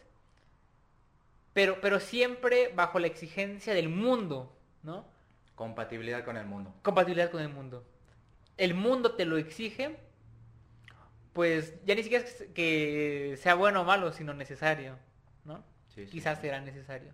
pero, 1.52 1.80
pero 1.80 2.00
siempre 2.00 2.72
bajo 2.74 2.98
la 2.98 3.06
exigencia 3.06 3.74
del 3.74 3.88
mundo, 3.88 4.54
¿no? 4.82 5.04
Compatibilidad 5.54 6.24
con 6.24 6.36
el 6.36 6.46
mundo. 6.46 6.74
Compatibilidad 6.82 7.30
con 7.30 7.40
el 7.42 7.48
mundo. 7.48 7.84
El 8.56 8.74
mundo 8.74 9.12
te 9.12 9.24
lo 9.24 9.36
exige, 9.36 9.96
pues 11.32 11.74
ya 11.84 11.94
ni 11.94 12.02
siquiera 12.02 12.24
es 12.24 12.46
que 12.54 13.38
sea 13.40 13.54
bueno 13.54 13.82
o 13.82 13.84
malo, 13.84 14.12
sino 14.12 14.34
necesario, 14.34 14.98
¿no? 15.44 15.62
Sí, 15.94 16.06
Quizás 16.06 16.38
sí. 16.38 16.42
será 16.42 16.60
necesario, 16.60 17.12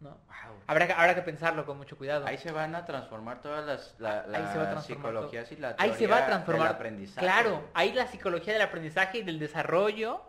¿no? 0.00 0.10
Wow. 0.10 0.56
Habrá 0.66 0.86
que, 0.86 0.92
habrá 0.92 1.14
que 1.14 1.22
pensarlo 1.22 1.64
con 1.64 1.76
mucho 1.78 1.96
cuidado. 1.96 2.26
Ahí 2.26 2.38
se 2.38 2.52
van 2.52 2.74
a 2.74 2.84
transformar 2.84 3.40
todas 3.40 3.64
las, 3.66 3.94
la, 3.98 4.20
Ahí 4.20 4.24
se 4.24 4.32
va 4.32 4.40
a 4.40 4.42
las 4.42 4.70
transformar 4.70 4.82
psicologías 5.12 5.52
y 5.52 5.56
la 5.56 5.74
Ahí 5.78 5.90
se 5.92 5.98
teoría 5.98 6.08
va 6.08 6.16
a 6.16 6.20
del 6.20 6.28
transformar. 6.28 6.68
aprendizaje. 6.68 7.26
Claro, 7.26 7.64
ahí 7.74 7.92
la 7.92 8.06
psicología 8.06 8.52
del 8.52 8.62
aprendizaje 8.62 9.18
y 9.18 9.22
del 9.22 9.38
desarrollo 9.38 10.22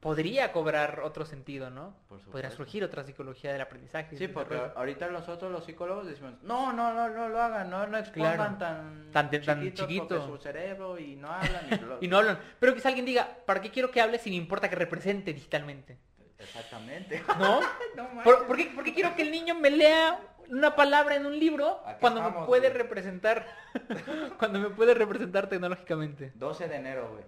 podría 0.00 0.52
cobrar 0.52 1.00
otro 1.00 1.26
sentido, 1.26 1.70
¿no? 1.70 1.96
Por 2.08 2.20
Podría 2.20 2.52
surgir 2.52 2.84
otra 2.84 3.02
psicología 3.02 3.50
del 3.52 3.60
aprendizaje. 3.62 4.10
Sí, 4.16 4.26
del 4.26 4.30
porque 4.32 4.54
desarrollo. 4.54 4.78
ahorita 4.78 5.08
nosotros 5.08 5.50
los 5.50 5.64
psicólogos 5.64 6.06
decimos, 6.06 6.34
no, 6.42 6.72
no, 6.72 6.94
no, 6.94 7.08
no 7.08 7.28
lo 7.28 7.42
hagan, 7.42 7.68
no, 7.68 7.84
no 7.88 7.98
expongan 7.98 8.36
Claro. 8.36 8.56
tan, 8.58 9.10
Tan- 9.10 9.30
tan 9.30 9.60
chiquitos 9.62 9.86
chiquito. 9.88 10.26
su 10.26 10.38
cerebro 10.38 10.96
y 11.00 11.16
no 11.16 11.28
hablan. 11.32 11.66
Y, 12.00 12.04
Y 12.04 12.08
no 12.08 12.18
hablan. 12.18 12.38
Pero 12.60 12.74
quizá 12.74 12.88
alguien 12.88 13.06
diga, 13.06 13.28
¿para 13.44 13.60
qué 13.60 13.70
quiero 13.72 13.90
que 13.90 14.00
hable 14.00 14.18
si 14.18 14.30
me 14.30 14.36
importa 14.36 14.70
que 14.70 14.76
represente 14.76 15.32
digitalmente? 15.32 15.98
Exactamente. 16.38 17.22
¿No? 17.38 17.60
No. 17.96 18.22
¿Por, 18.22 18.46
por 18.46 18.56
qué, 18.56 18.66
por 18.66 18.84
qué 18.84 18.94
quiero 18.94 19.14
que 19.14 19.22
el 19.22 19.30
niño 19.30 19.54
me 19.54 19.70
lea 19.70 20.20
una 20.48 20.74
palabra 20.74 21.16
en 21.16 21.26
un 21.26 21.38
libro 21.38 21.82
Aquí 21.84 22.00
cuando 22.00 22.20
me 22.20 22.28
estamos, 22.28 22.46
puede 22.46 22.68
güey. 22.68 22.82
representar 22.82 23.46
cuando 24.38 24.58
me 24.60 24.70
puede 24.70 24.94
representar 24.94 25.48
tecnológicamente? 25.48 26.32
12 26.34 26.68
de 26.68 26.76
enero, 26.76 27.10
güey. 27.12 27.24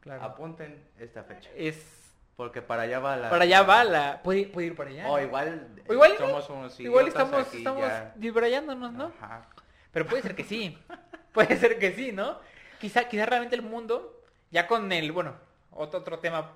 Claro. 0.00 0.22
Apunten 0.24 0.82
esta 0.98 1.22
fecha. 1.22 1.48
Es 1.56 2.12
Porque 2.36 2.60
para 2.60 2.82
allá 2.82 2.98
va 2.98 3.16
la... 3.16 3.30
Para 3.30 3.44
allá 3.44 3.62
va 3.62 3.84
la... 3.84 4.22
Puede, 4.22 4.46
puede 4.46 4.66
ir 4.68 4.76
para 4.76 4.90
allá. 4.90 5.08
O 5.08 5.20
igual, 5.20 5.68
O 5.88 5.92
igual 5.92 6.16
somos 6.18 6.50
unos 6.50 6.80
Igual 6.80 7.08
estamos, 7.08 7.46
aquí 7.46 7.58
estamos 7.58 7.82
ya. 7.86 8.12
dibrayándonos, 8.16 8.92
¿no? 8.92 9.12
Ajá. 9.20 9.46
Pero 9.92 10.06
puede 10.06 10.22
ser 10.22 10.34
que 10.34 10.44
sí. 10.44 10.76
Puede 11.32 11.56
ser 11.56 11.78
que 11.78 11.92
sí, 11.92 12.12
¿no? 12.12 12.38
Quizá, 12.80 13.04
quizá 13.08 13.24
realmente 13.24 13.54
el 13.56 13.62
mundo, 13.62 14.20
ya 14.50 14.66
con 14.66 14.90
el, 14.92 15.12
bueno, 15.12 15.34
otro, 15.70 16.00
otro 16.00 16.18
tema, 16.18 16.50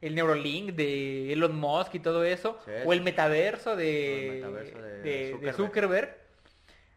el 0.00 0.14
Neurolink 0.14 0.70
de 0.72 1.32
Elon 1.32 1.56
Musk 1.56 1.94
y 1.96 2.00
todo 2.00 2.24
eso, 2.24 2.58
Sí, 2.64 2.70
o 2.84 2.92
el 2.92 3.02
metaverso 3.02 3.76
de, 3.76 4.14
O 4.14 4.32
el 4.32 4.40
metaverso 4.40 4.78
de 4.82 4.88
de- 4.88 5.02
de 5.02 5.30
Zuckerberg. 5.32 5.56
Zuckerberg. 5.56 6.16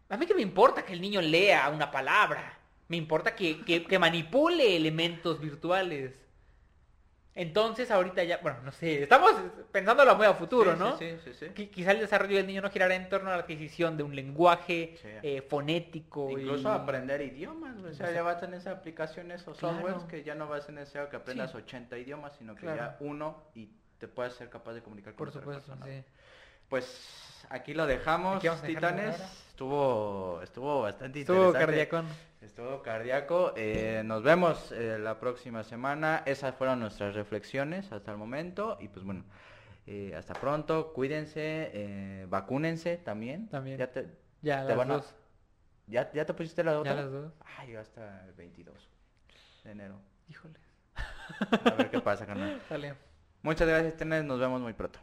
A 0.10 0.18
mí 0.18 0.26
que 0.26 0.36
me 0.36 0.42
importa 0.42 0.86
que 0.86 0.94
el 0.94 1.02
niño 1.02 1.22
lea 1.22 1.70
una 1.70 1.92
palabra. 1.92 2.58
Me 2.88 2.98
importa 2.98 3.36
que, 3.36 3.64
que- 3.66 3.84
que 3.86 4.00
manipule 4.00 4.76
elementos 4.76 5.40
virtuales. 5.40 6.20
Entonces 7.36 7.90
ahorita 7.90 8.24
ya, 8.24 8.38
bueno, 8.44 8.60
no 8.64 8.72
sé, 8.72 9.02
estamos 9.04 9.34
pensándolo 9.72 10.16
muy 10.16 10.28
a 10.28 10.36
futuro, 10.36 10.74
Sí, 10.74 10.80
¿no? 10.80 10.98
Sí, 11.00 11.18
sí, 11.24 11.34
sí. 11.34 11.48
sí. 11.48 11.54
Qui- 11.56 11.70
Quizá 11.72 11.92
el 11.92 12.00
desarrollo 12.00 12.38
del 12.38 12.46
niño 12.46 12.62
no 12.62 12.70
girará 12.70 12.94
en 12.94 13.10
torno 13.10 13.30
a 13.32 13.34
la 13.38 13.40
adquisición 13.42 13.98
de 13.98 14.04
un 14.04 14.16
lenguaje 14.16 14.98
Sí. 15.02 15.08
eh, 15.24 15.42
fonético. 15.50 16.30
Incluso 16.30 16.70
y- 16.70 16.76
aprender 16.76 17.22
idiomas, 17.22 17.76
o 17.78 17.82
sea, 17.82 17.90
O 17.92 17.94
sea, 17.96 18.12
ya 18.12 18.22
vas 18.22 18.44
en 18.44 18.54
esas 18.54 18.78
aplicaciones 18.78 19.48
o 19.48 19.54
claro. 19.54 19.78
softwares 19.78 20.04
que 20.04 20.24
ya 20.24 20.36
no 20.36 20.48
vas 20.48 20.64
a 20.64 20.66
ser 20.68 20.76
necesario 20.76 21.10
que 21.10 21.16
aprendas 21.16 21.52
Sí. 21.52 21.58
80 21.58 21.98
idiomas, 21.98 22.34
sino 22.38 22.54
que 22.54 22.62
Claro. 22.62 22.78
ya 22.78 22.98
uno 23.00 23.44
y 23.56 23.70
te 23.98 24.08
puedes 24.08 24.34
ser 24.34 24.50
capaz 24.50 24.74
de 24.74 24.84
comunicar 24.84 25.14
con 25.14 25.18
Por 25.18 25.30
otra 25.30 25.42
supuesto, 25.42 25.74
persona. 25.74 26.04
Pues 26.70 27.46
aquí 27.50 27.74
lo 27.74 27.86
dejamos, 27.88 28.38
Aquí 28.38 28.48
a 28.48 28.56
titanes. 28.62 29.16
Estuvo, 29.68 30.42
estuvo 30.44 30.82
bastante 30.82 31.22
Estuvo 31.22 31.48
interesante. 31.48 31.88
cardíaco. 31.88 32.14
Estuvo 32.42 32.82
cardíaco. 32.82 33.54
Eh, 33.56 34.02
nos 34.04 34.22
vemos 34.22 34.74
eh, 34.74 34.98
la 35.00 35.22
próxima 35.22 35.64
semana. 35.64 36.22
Esas 36.26 36.54
fueron 36.54 36.82
nuestras 36.82 37.16
reflexiones 37.16 37.90
hasta 37.94 38.12
el 38.12 38.18
momento. 38.18 38.78
Y 38.82 38.90
pues 38.90 39.06
bueno, 39.06 39.24
eh, 39.88 40.14
hasta 40.18 40.34
pronto. 40.34 40.92
Cuídense, 40.92 41.72
eh, 41.74 42.26
vacúnense 42.30 42.98
también. 42.98 43.48
También. 43.48 43.78
Ya 43.78 43.90
te, 43.90 44.06
Ya, 44.42 44.64
te 44.64 44.68
las 44.68 44.78
van 44.78 44.92
a- 44.92 44.96
dos. 44.96 45.16
¿ya, 45.88 46.12
¿Ya 46.12 46.26
te 46.26 46.34
pusiste 46.34 46.62
la 46.62 46.78
otra? 46.78 46.94
Ya 46.94 47.02
las 47.04 47.12
dos. 47.14 47.32
Ay, 47.58 47.72
yo 47.72 47.80
hasta 47.80 48.26
el 48.26 48.34
22 48.34 48.90
de 49.64 49.72
enero. 49.72 49.96
Híjole. 50.28 50.60
A 51.64 51.70
ver 51.76 51.90
qué 51.90 52.02
pasa, 52.02 52.26
carnal. 52.26 52.62
Muchas 53.44 53.66
gracias, 53.66 53.96
Tenes. 53.96 54.26
Nos 54.26 54.42
vemos 54.42 54.60
muy 54.60 54.74
pronto. 54.74 55.00